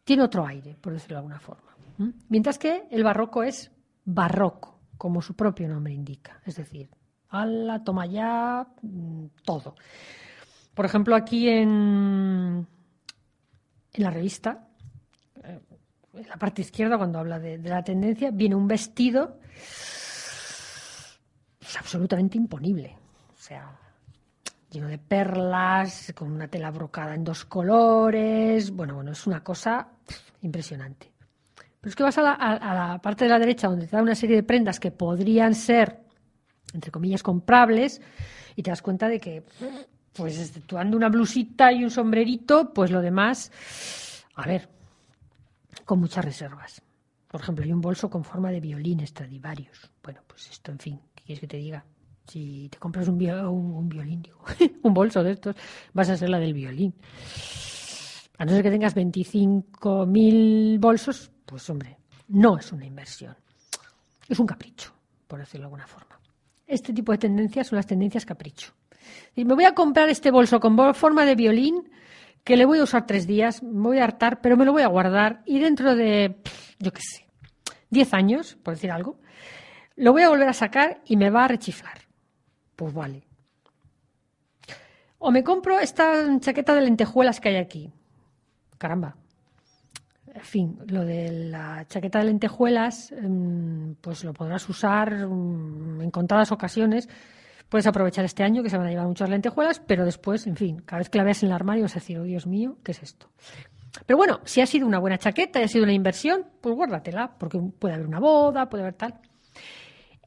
Tiene 0.05 0.23
otro 0.23 0.45
aire, 0.45 0.77
por 0.79 0.93
decirlo 0.93 1.15
de 1.15 1.19
alguna 1.19 1.39
forma. 1.39 1.75
Mientras 2.29 2.57
que 2.57 2.87
el 2.91 3.03
barroco 3.03 3.43
es 3.43 3.71
barroco, 4.05 4.79
como 4.97 5.21
su 5.21 5.35
propio 5.35 5.67
nombre 5.67 5.93
indica. 5.93 6.39
Es 6.45 6.55
decir, 6.55 6.89
ala, 7.29 7.83
toma 7.83 8.05
ya, 8.05 8.65
mm, 8.81 9.25
todo. 9.43 9.75
Por 10.73 10.85
ejemplo, 10.85 11.15
aquí 11.15 11.49
en, 11.49 12.65
en 13.93 14.03
la 14.03 14.09
revista, 14.11 14.67
eh, 15.43 15.59
en 16.13 16.27
la 16.27 16.37
parte 16.37 16.61
izquierda, 16.61 16.97
cuando 16.97 17.19
habla 17.19 17.39
de, 17.39 17.57
de 17.57 17.69
la 17.69 17.83
tendencia, 17.83 18.31
viene 18.31 18.55
un 18.55 18.67
vestido 18.67 19.39
es 21.67 21.77
absolutamente 21.77 22.37
imponible. 22.37 22.95
O 23.33 23.41
sea, 23.41 23.77
lleno 24.75 24.87
de 24.87 24.97
perlas, 24.97 26.13
con 26.15 26.31
una 26.31 26.47
tela 26.47 26.69
brocada 26.69 27.15
en 27.15 27.23
dos 27.23 27.45
colores. 27.45 28.71
Bueno, 28.71 28.95
bueno, 28.95 29.11
es 29.11 29.25
una 29.25 29.43
cosa 29.43 29.87
impresionante. 30.41 31.11
Pero 31.55 31.89
es 31.89 31.95
que 31.95 32.03
vas 32.03 32.17
a 32.17 32.21
la, 32.21 32.99
parte 33.01 33.25
de 33.25 33.29
la 33.29 33.39
derecha 33.39 33.67
donde 33.67 33.87
te 33.87 33.95
da 33.95 34.01
una 34.01 34.15
serie 34.15 34.35
de 34.35 34.43
prendas 34.43 34.79
que 34.79 34.91
podrían 34.91 35.55
ser, 35.55 36.01
entre 36.73 36.91
comillas, 36.91 37.23
comprables, 37.23 38.01
y 38.55 38.63
te 38.63 38.69
das 38.69 38.81
cuenta 38.81 39.07
de 39.07 39.19
que, 39.19 39.43
pues, 40.13 40.39
exceptuando 40.39 40.97
una 40.97 41.09
blusita 41.09 41.71
y 41.71 41.83
un 41.83 41.91
sombrerito, 41.91 42.73
pues 42.73 42.91
lo 42.91 43.01
demás, 43.01 43.51
a 44.35 44.47
ver, 44.47 44.69
con 45.85 45.99
muchas 45.99 46.25
reservas. 46.25 46.81
Por 47.27 47.41
ejemplo, 47.41 47.63
hay 47.63 47.71
un 47.71 47.81
bolso 47.81 48.09
con 48.09 48.23
forma 48.23 48.51
de 48.51 48.59
violín 48.59 49.05
Stradivarius. 49.05 49.91
Bueno, 50.03 50.21
pues 50.27 50.49
esto, 50.49 50.71
en 50.71 50.79
fin, 50.79 51.01
¿qué 51.13 51.23
quieres 51.23 51.41
que 51.41 51.47
te 51.47 51.57
diga? 51.57 51.85
Si 52.27 52.69
te 52.69 52.77
compras 52.77 53.07
un, 53.07 53.17
violín, 53.17 54.21
digo, 54.21 54.43
un 54.83 54.93
bolso 54.93 55.23
de 55.23 55.31
estos, 55.31 55.55
vas 55.93 56.09
a 56.09 56.17
ser 56.17 56.29
la 56.29 56.39
del 56.39 56.53
violín. 56.53 56.93
A 58.37 58.45
no 58.45 58.51
ser 58.51 58.63
que 58.63 58.71
tengas 58.71 58.95
25.000 58.95 60.79
bolsos, 60.79 61.31
pues 61.45 61.69
hombre, 61.69 61.97
no 62.27 62.57
es 62.57 62.71
una 62.71 62.85
inversión. 62.85 63.35
Es 64.27 64.39
un 64.39 64.47
capricho, 64.47 64.91
por 65.27 65.39
decirlo 65.39 65.61
de 65.61 65.65
alguna 65.65 65.87
forma. 65.87 66.19
Este 66.67 66.91
tipo 66.93 67.11
de 67.11 67.19
tendencias 67.19 67.67
son 67.67 67.77
las 67.77 67.85
tendencias 67.85 68.25
capricho. 68.25 68.73
Y 69.35 69.45
me 69.45 69.53
voy 69.53 69.65
a 69.65 69.75
comprar 69.75 70.09
este 70.09 70.31
bolso 70.31 70.59
con 70.59 70.75
forma 70.95 71.25
de 71.25 71.35
violín 71.35 71.89
que 72.43 72.57
le 72.57 72.65
voy 72.65 72.79
a 72.79 72.83
usar 72.83 73.05
tres 73.05 73.25
días, 73.25 73.63
me 73.63 73.81
voy 73.81 73.99
a 73.99 74.03
hartar, 74.03 74.39
pero 74.41 74.55
me 74.55 74.65
lo 74.65 74.71
voy 74.71 74.83
a 74.83 74.87
guardar 74.87 75.41
y 75.45 75.59
dentro 75.59 75.95
de, 75.95 76.35
yo 76.79 76.91
qué 76.93 77.01
sé, 77.01 77.27
10 77.89 78.13
años, 78.13 78.55
por 78.61 78.75
decir 78.75 78.91
algo, 78.91 79.19
lo 79.95 80.11
voy 80.11 80.21
a 80.21 80.29
volver 80.29 80.47
a 80.47 80.53
sacar 80.53 81.01
y 81.05 81.17
me 81.17 81.29
va 81.29 81.45
a 81.45 81.47
rechiflar. 81.47 82.04
Pues 82.75 82.93
vale. 82.93 83.23
O 85.19 85.31
me 85.31 85.43
compro 85.43 85.79
esta 85.79 86.39
chaqueta 86.39 86.75
de 86.75 86.81
lentejuelas 86.81 87.39
que 87.39 87.49
hay 87.49 87.55
aquí. 87.55 87.91
Caramba. 88.77 89.15
En 90.33 90.41
fin, 90.41 90.79
lo 90.87 91.05
de 91.05 91.31
la 91.49 91.85
chaqueta 91.87 92.19
de 92.19 92.25
lentejuelas, 92.25 93.11
em, 93.13 93.95
pues 93.95 94.23
lo 94.25 94.33
podrás 94.33 94.67
usar 94.67 95.13
em, 95.13 96.01
en 96.01 96.11
contadas 96.11 96.51
ocasiones. 96.51 97.07
Puedes 97.69 97.87
aprovechar 97.87 98.25
este 98.25 98.43
año 98.43 98.61
que 98.61 98.69
se 98.69 98.77
van 98.77 98.87
a 98.87 98.89
llevar 98.89 99.07
muchas 99.07 99.29
lentejuelas, 99.29 99.79
pero 99.79 100.03
después, 100.03 100.45
en 100.45 100.57
fin, 100.57 100.81
cada 100.85 100.99
vez 100.99 101.09
que 101.09 101.17
la 101.17 101.23
veas 101.23 101.41
en 101.41 101.49
el 101.49 101.55
armario 101.55 101.83
vas 101.83 101.95
a 101.95 101.99
decir, 101.99 102.19
oh 102.19 102.23
Dios 102.23 102.45
mío, 102.45 102.77
¿qué 102.83 102.91
es 102.91 103.01
esto? 103.01 103.27
Pero 104.05 104.17
bueno, 104.17 104.41
si 104.43 104.61
ha 104.61 104.65
sido 104.65 104.85
una 104.85 104.99
buena 104.99 105.17
chaqueta 105.17 105.61
y 105.61 105.63
ha 105.63 105.67
sido 105.67 105.85
una 105.85 105.93
inversión, 105.93 106.45
pues 106.61 106.75
guárdatela, 106.75 107.35
porque 107.39 107.57
puede 107.79 107.95
haber 107.95 108.07
una 108.07 108.19
boda, 108.19 108.67
puede 108.67 108.83
haber 108.83 108.95
tal. 108.95 109.15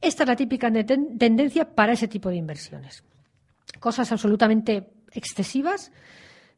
Esta 0.01 0.23
es 0.23 0.29
la 0.29 0.35
típica 0.35 0.71
tendencia 0.71 1.75
para 1.75 1.93
ese 1.93 2.07
tipo 2.07 2.29
de 2.29 2.37
inversiones. 2.37 3.03
Cosas 3.79 4.11
absolutamente 4.11 4.89
excesivas, 5.11 5.91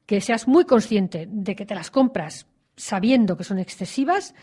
que 0.06 0.22
seas 0.22 0.48
muy 0.48 0.66
consciente 0.66 1.28
de 1.30 1.56
que 1.56 1.66
te 1.66 1.76
las 1.76 1.92
compras 1.92 2.48
sabiendo 2.76 3.38
que 3.38 3.44
son 3.44 3.60
excesivas, 3.60 4.34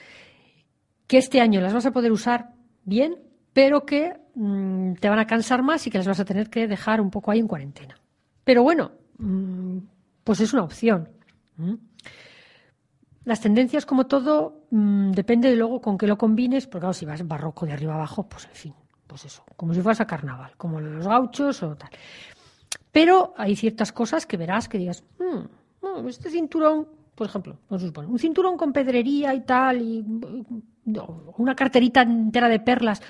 que 1.06 1.18
este 1.18 1.40
año 1.40 1.60
las 1.60 1.72
vas 1.72 1.86
a 1.86 1.92
poder 1.92 2.12
usar 2.12 2.52
bien, 2.84 3.16
pero 3.52 3.84
que 3.84 4.14
mm, 4.34 4.94
te 4.94 5.08
van 5.08 5.18
a 5.18 5.26
cansar 5.26 5.62
más 5.62 5.86
y 5.86 5.90
que 5.90 5.98
las 5.98 6.06
vas 6.06 6.20
a 6.20 6.24
tener 6.24 6.50
que 6.50 6.68
dejar 6.68 7.00
un 7.00 7.10
poco 7.10 7.30
ahí 7.30 7.38
en 7.40 7.48
cuarentena. 7.48 7.98
Pero 8.44 8.62
bueno, 8.62 8.92
mm, 9.18 9.78
pues 10.24 10.40
es 10.40 10.52
una 10.52 10.62
opción. 10.62 11.08
Las 13.24 13.40
tendencias, 13.40 13.84
como 13.84 14.06
todo, 14.06 14.66
mm, 14.70 15.10
depende 15.10 15.50
de 15.50 15.56
luego 15.56 15.80
con 15.80 15.98
qué 15.98 16.06
lo 16.06 16.16
combines, 16.16 16.66
porque 16.66 16.80
claro, 16.80 16.94
si 16.94 17.06
vas 17.06 17.26
barroco 17.26 17.66
de 17.66 17.72
arriba 17.72 17.94
abajo, 17.94 18.28
pues 18.28 18.44
en 18.44 18.54
fin, 18.54 18.74
pues 19.08 19.24
eso, 19.24 19.42
como 19.56 19.74
si 19.74 19.80
fueras 19.80 20.00
a 20.00 20.06
carnaval, 20.06 20.52
como 20.56 20.80
los 20.80 21.08
gauchos 21.08 21.62
o 21.64 21.74
tal. 21.74 21.90
Pero 22.92 23.34
hay 23.36 23.56
ciertas 23.56 23.90
cosas 23.90 24.26
que 24.26 24.36
verás 24.36 24.68
que 24.68 24.78
digas, 24.78 25.02
hmm, 25.18 26.06
este 26.06 26.30
cinturón, 26.30 26.86
por 27.14 27.26
ejemplo, 27.26 27.58
un 27.68 28.18
cinturón 28.18 28.56
con 28.56 28.72
pedrería 28.72 29.34
y 29.34 29.40
tal, 29.40 29.80
y 29.82 30.04
una 31.36 31.56
carterita 31.56 32.02
entera 32.02 32.48
de 32.48 32.60
perlas. 32.60 33.00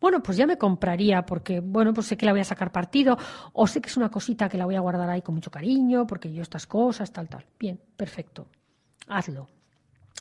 Bueno, 0.00 0.20
pues 0.20 0.36
ya 0.36 0.46
me 0.46 0.58
compraría 0.58 1.24
porque, 1.24 1.60
bueno, 1.60 1.94
pues 1.94 2.08
sé 2.08 2.16
que 2.16 2.26
la 2.26 2.32
voy 2.32 2.40
a 2.40 2.44
sacar 2.44 2.72
partido 2.72 3.16
o 3.52 3.68
sé 3.68 3.80
que 3.80 3.88
es 3.88 3.96
una 3.96 4.10
cosita 4.10 4.48
que 4.48 4.58
la 4.58 4.64
voy 4.64 4.74
a 4.74 4.80
guardar 4.80 5.08
ahí 5.08 5.22
con 5.22 5.36
mucho 5.36 5.50
cariño 5.50 6.06
porque 6.08 6.32
yo 6.32 6.42
estas 6.42 6.66
cosas, 6.66 7.12
tal, 7.12 7.28
tal. 7.28 7.44
Bien, 7.58 7.80
perfecto. 7.96 8.48
Hazlo. 9.06 9.48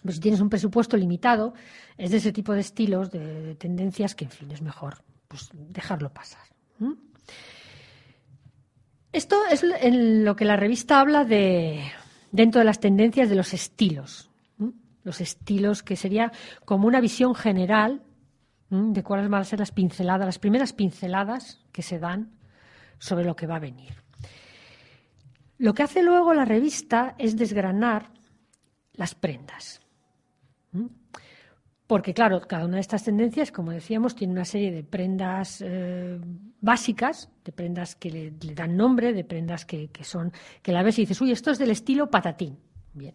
Pues 0.04 0.16
si 0.16 0.22
tienes 0.22 0.40
un 0.40 0.50
presupuesto 0.50 0.98
limitado, 0.98 1.54
es 1.98 2.12
de 2.12 2.18
ese 2.18 2.32
tipo 2.32 2.54
de 2.54 2.60
estilos, 2.60 3.10
de 3.10 3.56
tendencias 3.56 4.14
que, 4.14 4.26
en 4.26 4.32
fin, 4.32 4.52
es 4.52 4.62
mejor 4.62 4.98
pues 5.32 5.50
dejarlo 5.54 6.14
pasar. 6.14 6.46
Esto 9.14 9.38
es 9.50 9.64
en 9.64 10.26
lo 10.26 10.36
que 10.36 10.44
la 10.44 10.58
revista 10.58 11.00
habla 11.00 11.24
de 11.24 11.82
dentro 12.32 12.60
de 12.60 12.66
las 12.66 12.82
tendencias 12.82 13.30
de 13.30 13.36
los 13.36 13.54
estilos. 13.54 14.30
Los 15.04 15.22
estilos 15.22 15.84
que 15.84 15.96
sería 15.96 16.34
como 16.66 16.86
una 16.86 17.00
visión 17.00 17.34
general 17.34 18.04
de 18.70 19.04
cuáles 19.04 19.30
van 19.30 19.42
a 19.42 19.46
ser 19.46 19.60
las 19.60 19.72
pinceladas, 19.72 20.26
las 20.26 20.40
primeras 20.40 20.74
pinceladas 20.74 21.62
que 21.72 21.82
se 21.82 21.98
dan 21.98 22.34
sobre 23.00 23.24
lo 23.24 23.36
que 23.36 23.48
va 23.48 23.56
a 23.56 23.60
venir. 23.60 23.96
Lo 25.58 25.74
que 25.74 25.84
hace 25.84 26.04
luego 26.04 26.34
la 26.34 26.46
revista 26.46 27.16
es 27.18 27.38
desgranar 27.38 28.12
las 28.94 29.16
prendas. 29.16 29.82
Porque, 31.92 32.14
claro, 32.14 32.40
cada 32.48 32.64
una 32.64 32.76
de 32.76 32.80
estas 32.80 33.04
tendencias, 33.04 33.52
como 33.52 33.72
decíamos, 33.72 34.16
tiene 34.16 34.32
una 34.32 34.46
serie 34.46 34.72
de 34.72 34.82
prendas 34.82 35.62
eh, 35.62 36.18
básicas, 36.62 37.30
de 37.44 37.52
prendas 37.52 37.98
que 37.98 38.10
le, 38.10 38.56
dan 38.56 38.78
nombre, 38.78 39.12
de 39.12 39.26
prendas 39.26 39.66
que, 39.66 39.90
son, 40.02 40.32
que 40.62 40.72
la 40.72 40.84
ves 40.84 41.00
y 41.00 41.02
dices, 41.02 41.20
uy, 41.20 41.34
esto 41.34 41.52
es 41.52 41.60
del 41.60 41.70
estilo 41.70 42.10
patatín. 42.10 42.58
Bien. 42.94 43.14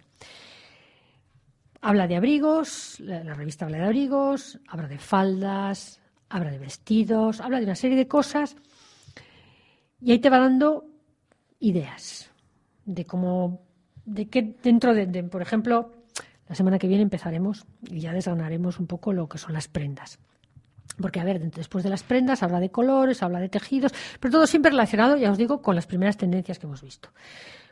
Habla 1.80 2.06
de 2.06 2.16
abrigos, 2.16 3.00
la, 3.00 3.32
revista 3.32 3.64
habla 3.64 3.78
de 3.78 3.84
abrigos, 3.84 4.60
habla 4.68 4.88
de 4.88 4.98
faldas, 4.98 5.98
habla 6.28 6.50
de 6.50 6.58
vestidos, 6.58 7.40
habla 7.40 7.60
de 7.60 7.64
una 7.64 7.76
serie 7.76 7.96
de 7.96 8.06
cosas 8.06 8.56
y 10.02 10.12
ahí 10.12 10.18
te 10.18 10.28
va 10.28 10.38
dando 10.38 10.84
ideas 11.60 12.30
de 12.84 13.06
cómo, 13.06 13.62
de 14.04 14.28
qué 14.28 14.54
dentro 14.62 14.92
de 14.92 15.24
por 15.24 15.40
ejemplo, 15.40 15.92
la 16.48 16.54
semana 16.54 16.78
que 16.78 16.88
viene 16.88 17.02
empezaremos 17.02 17.66
y 17.88 18.00
ya 18.00 18.12
desgranaremos 18.12 18.78
un 18.78 18.86
poco 18.86 19.12
lo 19.12 19.28
que 19.28 19.38
son 19.38 19.52
las 19.52 19.68
prendas. 19.68 20.18
Porque, 21.00 21.20
a 21.20 21.24
ver, 21.24 21.40
después 21.50 21.84
de 21.84 21.90
las 21.90 22.02
prendas 22.02 22.42
habla 22.42 22.60
de 22.60 22.70
colores, 22.70 23.22
habla 23.22 23.40
de 23.40 23.48
tejidos, 23.48 23.92
pero 24.20 24.32
todo 24.32 24.46
siempre 24.46 24.70
relacionado, 24.70 25.16
ya 25.16 25.30
os 25.30 25.38
digo, 25.38 25.60
con 25.60 25.74
las 25.74 25.86
primeras 25.86 26.16
tendencias 26.16 26.58
que 26.58 26.66
hemos 26.66 26.82
visto. 26.82 27.10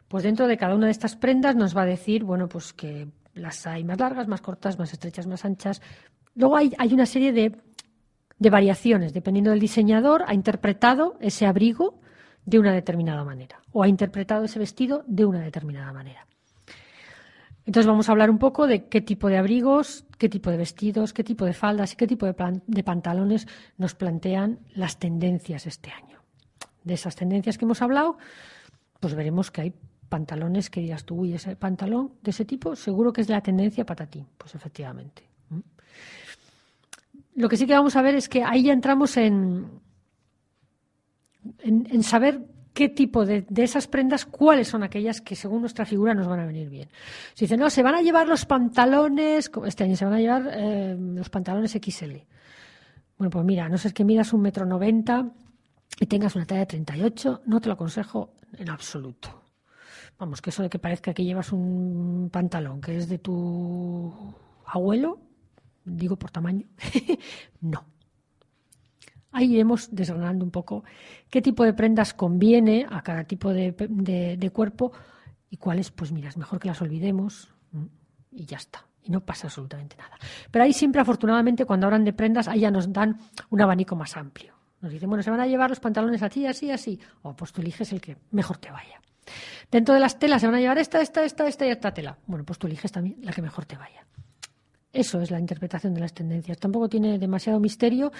Pues 0.08 0.24
dentro 0.24 0.46
de 0.46 0.56
cada 0.56 0.74
una 0.74 0.86
de 0.86 0.92
estas 0.92 1.16
prendas 1.16 1.56
nos 1.56 1.76
va 1.76 1.82
a 1.82 1.86
decir, 1.86 2.24
bueno, 2.24 2.48
pues 2.48 2.72
que 2.72 3.08
las 3.34 3.66
hay 3.66 3.84
más 3.84 3.98
largas, 3.98 4.28
más 4.28 4.40
cortas, 4.40 4.78
más 4.78 4.92
estrechas, 4.92 5.26
más 5.26 5.44
anchas. 5.44 5.80
Luego 6.34 6.56
hay, 6.56 6.74
una 6.92 7.06
serie 7.06 7.32
de 7.32 8.50
variaciones, 8.50 9.14
dependiendo 9.14 9.52
del 9.52 9.60
diseñador, 9.60 10.24
ha 10.26 10.34
interpretado 10.34 11.16
ese 11.20 11.46
abrigo 11.46 12.00
de 12.44 12.58
una 12.58 12.72
determinada 12.72 13.24
manera 13.24 13.60
o 13.72 13.82
ha 13.82 13.88
interpretado 13.88 14.44
ese 14.44 14.58
vestido 14.58 15.04
de 15.06 15.24
una 15.24 15.40
determinada 15.40 15.92
manera. 15.92 16.26
Entonces 17.66 17.86
vamos 17.86 18.08
a 18.08 18.12
hablar 18.12 18.30
un 18.30 18.38
poco 18.38 18.66
de 18.66 18.88
qué 18.88 19.00
tipo 19.00 19.28
de 19.28 19.38
abrigos, 19.38 20.04
qué 20.18 20.28
tipo 20.28 20.50
de 20.50 20.58
vestidos, 20.58 21.12
qué 21.14 21.24
tipo 21.24 21.46
de 21.46 21.54
faldas 21.54 21.94
y 21.94 21.96
qué 21.96 22.06
tipo 22.06 22.26
de, 22.26 22.82
pantalones 22.84 23.46
nos 23.78 23.94
plantean 23.94 24.58
las 24.74 24.98
tendencias 24.98 25.66
este 25.66 25.90
año. 25.90 26.20
De 26.82 26.94
esas 26.94 27.16
tendencias 27.16 27.56
que 27.56 27.64
hemos 27.64 27.80
hablado, 27.80 28.18
pues 29.00 29.14
veremos 29.14 29.50
que 29.50 29.62
hay 29.62 29.74
pantalones 30.10 30.68
que 30.68 30.80
digas 30.80 31.04
tú, 31.04 31.20
uy, 31.20 31.32
ese 31.32 31.56
pantalón 31.56 32.12
de 32.22 32.30
ese 32.32 32.44
tipo 32.44 32.76
seguro 32.76 33.12
que 33.12 33.22
es 33.22 33.30
la 33.30 33.40
tendencia 33.40 33.86
patatín. 33.86 34.26
Pues 34.36 34.54
efectivamente. 34.54 35.26
Lo 37.34 37.48
que 37.48 37.56
sí 37.56 37.66
que 37.66 37.72
vamos 37.72 37.96
a 37.96 38.02
ver 38.02 38.14
es 38.14 38.28
que 38.28 38.44
ahí 38.44 38.64
ya 38.64 38.72
entramos 38.74 39.16
en, 39.16 39.80
en 41.62 42.02
saber 42.02 42.42
qué 42.74 42.88
tipo 42.88 43.24
de, 43.24 43.46
esas 43.56 43.86
prendas, 43.86 44.26
cuáles 44.26 44.68
son 44.68 44.82
aquellas 44.82 45.20
que 45.20 45.36
según 45.36 45.60
nuestra 45.60 45.86
figura 45.86 46.12
nos 46.12 46.26
van 46.26 46.40
a 46.40 46.46
venir 46.46 46.68
bien. 46.68 46.90
Si 47.34 47.44
dicen, 47.44 47.60
no, 47.60 47.70
se 47.70 47.82
van 47.82 47.94
a 47.94 48.02
llevar 48.02 48.26
los 48.26 48.44
pantalones, 48.44 49.50
este 49.64 49.84
año 49.84 49.96
se 49.96 50.04
van 50.04 50.14
a 50.14 50.20
llevar 50.20 50.50
eh, 50.52 50.96
los 50.98 51.30
pantalones 51.30 51.72
XL. 51.72 52.16
Bueno, 53.16 53.30
pues 53.30 53.44
mira, 53.44 53.68
no 53.68 53.78
sé 53.78 53.88
es 53.88 53.94
que 53.94 54.04
midas 54.04 54.32
un 54.32 54.42
metro 54.42 54.66
noventa 54.66 55.30
y 56.00 56.06
tengas 56.06 56.34
una 56.34 56.44
talla 56.44 56.60
de 56.60 56.66
38, 56.66 57.42
no 57.46 57.60
te 57.60 57.68
lo 57.68 57.74
aconsejo 57.74 58.34
en 58.58 58.68
absoluto. 58.68 59.42
Vamos, 60.18 60.42
que 60.42 60.50
eso 60.50 60.62
de 60.62 60.68
que 60.68 60.78
parezca 60.78 61.14
que 61.14 61.24
llevas 61.24 61.52
un 61.52 62.28
pantalón 62.32 62.80
que 62.80 62.96
es 62.96 63.08
de 63.08 63.18
tu 63.18 64.34
abuelo, 64.66 65.20
digo 65.84 66.16
por 66.16 66.32
tamaño, 66.32 66.66
no. 67.60 67.93
Ahí 69.34 69.52
iremos 69.52 69.88
desgranando 69.90 70.44
un 70.44 70.52
poco 70.52 70.84
qué 71.28 71.42
tipo 71.42 71.64
de 71.64 71.74
prendas 71.74 72.14
conviene 72.14 72.86
a 72.88 73.02
cada 73.02 73.24
tipo 73.24 73.52
de, 73.52 74.50
cuerpo 74.52 74.92
y 75.50 75.56
cuáles, 75.56 75.90
pues 75.90 76.12
mira, 76.12 76.28
es 76.28 76.36
mejor 76.36 76.60
que 76.60 76.68
las 76.68 76.80
olvidemos 76.80 77.52
y 78.30 78.46
ya 78.46 78.58
está. 78.58 78.86
Y 79.02 79.10
no 79.10 79.24
pasa 79.24 79.48
absolutamente 79.48 79.96
nada. 79.96 80.16
Pero 80.52 80.64
ahí 80.64 80.72
siempre, 80.72 81.00
afortunadamente, 81.00 81.64
cuando 81.64 81.86
hablan 81.86 82.04
de 82.04 82.12
prendas, 82.12 82.46
ahí 82.46 82.60
ya 82.60 82.70
nos 82.70 82.92
dan 82.92 83.18
un 83.50 83.60
abanico 83.60 83.96
más 83.96 84.16
amplio. 84.16 84.54
Nos 84.80 84.92
dicen, 84.92 85.08
bueno, 85.08 85.24
se 85.24 85.30
van 85.30 85.40
a 85.40 85.48
llevar 85.48 85.68
los 85.68 85.80
pantalones 85.80 86.22
así, 86.22 86.46
así, 86.46 86.70
así. 86.70 87.00
O 87.22 87.34
pues 87.34 87.52
tú 87.52 87.60
eliges 87.60 87.92
el 87.92 88.00
que 88.00 88.16
mejor 88.30 88.58
te 88.58 88.70
vaya. 88.70 89.00
Dentro 89.68 89.94
de 89.94 90.00
las 90.00 90.16
telas 90.20 90.42
se 90.42 90.46
van 90.46 90.54
a 90.54 90.60
llevar 90.60 90.78
esta, 90.78 91.00
esta, 91.00 91.24
esta, 91.24 91.48
esta 91.48 91.66
y 91.66 91.70
esta 91.70 91.92
tela. 91.92 92.18
Bueno, 92.26 92.44
pues 92.44 92.58
tú 92.58 92.68
eliges 92.68 92.92
también 92.92 93.16
la 93.20 93.32
que 93.32 93.42
mejor 93.42 93.64
te 93.64 93.76
vaya. 93.76 94.06
Eso 94.94 95.20
es 95.20 95.32
la 95.32 95.40
interpretación 95.40 95.92
de 95.92 96.00
las 96.00 96.14
tendencias. 96.14 96.56
Tampoco 96.56 96.88
tiene 96.88 97.18
demasiado 97.18 97.58
misterio. 97.58 98.12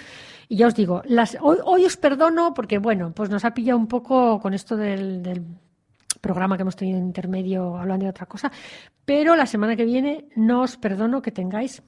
Y 0.49 0.57
ya 0.57 0.67
os 0.67 0.75
digo, 0.75 1.01
las, 1.05 1.37
hoy, 1.41 1.85
os 1.85 1.95
perdono 1.95 2.53
porque, 2.53 2.79
bueno, 2.79 3.13
pues 3.13 3.29
nos 3.29 3.45
ha 3.45 3.53
pillado 3.53 3.79
un 3.79 3.87
poco 3.87 4.41
con 4.41 4.53
esto 4.53 4.75
del, 4.75 5.41
programa 6.19 6.57
que 6.57 6.63
hemos 6.63 6.75
tenido 6.75 6.97
en 6.97 7.05
intermedio 7.05 7.77
hablando 7.77 8.03
de 8.05 8.09
otra 8.09 8.25
cosa. 8.25 8.51
Pero 9.05 9.35
la 9.35 9.45
semana 9.45 9.75
que 9.75 9.85
viene 9.85 10.25
no 10.35 10.63
os 10.63 10.75
perdono 10.75 11.21
que 11.21 11.31
tengáis 11.31 11.81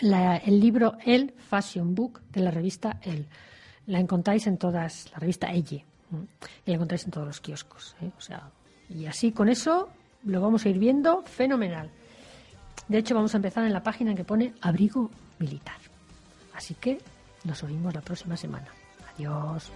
el 0.00 0.60
libro 0.60 0.96
El 1.04 1.34
Fashion 1.36 1.94
Book 1.94 2.22
de 2.30 2.40
la 2.40 2.50
revista 2.50 2.98
El. 3.02 3.26
La 3.86 3.98
encontráis 3.98 4.46
en 4.46 4.56
todas, 4.56 5.10
la 5.12 5.18
revista 5.18 5.48
Elle. 5.48 5.84
Y 6.64 6.70
la 6.70 6.76
encontráis 6.76 7.04
en 7.04 7.10
todos 7.10 7.26
los 7.26 7.40
kioscos. 7.40 7.94
¿eh? 8.00 8.10
O 8.16 8.20
sea, 8.20 8.48
y 8.88 9.04
así 9.04 9.32
con 9.32 9.50
eso 9.50 9.90
lo 10.24 10.40
vamos 10.40 10.64
a 10.64 10.68
ir 10.70 10.78
viendo 10.78 11.22
fenomenal. 11.22 11.90
De 12.88 12.98
hecho, 12.98 13.14
vamos 13.14 13.34
a 13.34 13.36
empezar 13.36 13.64
en 13.64 13.72
la 13.72 13.82
página 13.82 14.14
que 14.14 14.24
pone 14.24 14.54
abrigo 14.60 15.10
militar. 15.38 15.76
Así 16.54 16.74
que 16.74 16.98
nos 17.44 17.62
oímos 17.62 17.94
la 17.94 18.00
próxima 18.00 18.36
semana. 18.36 18.68
Adiós. 19.14 19.70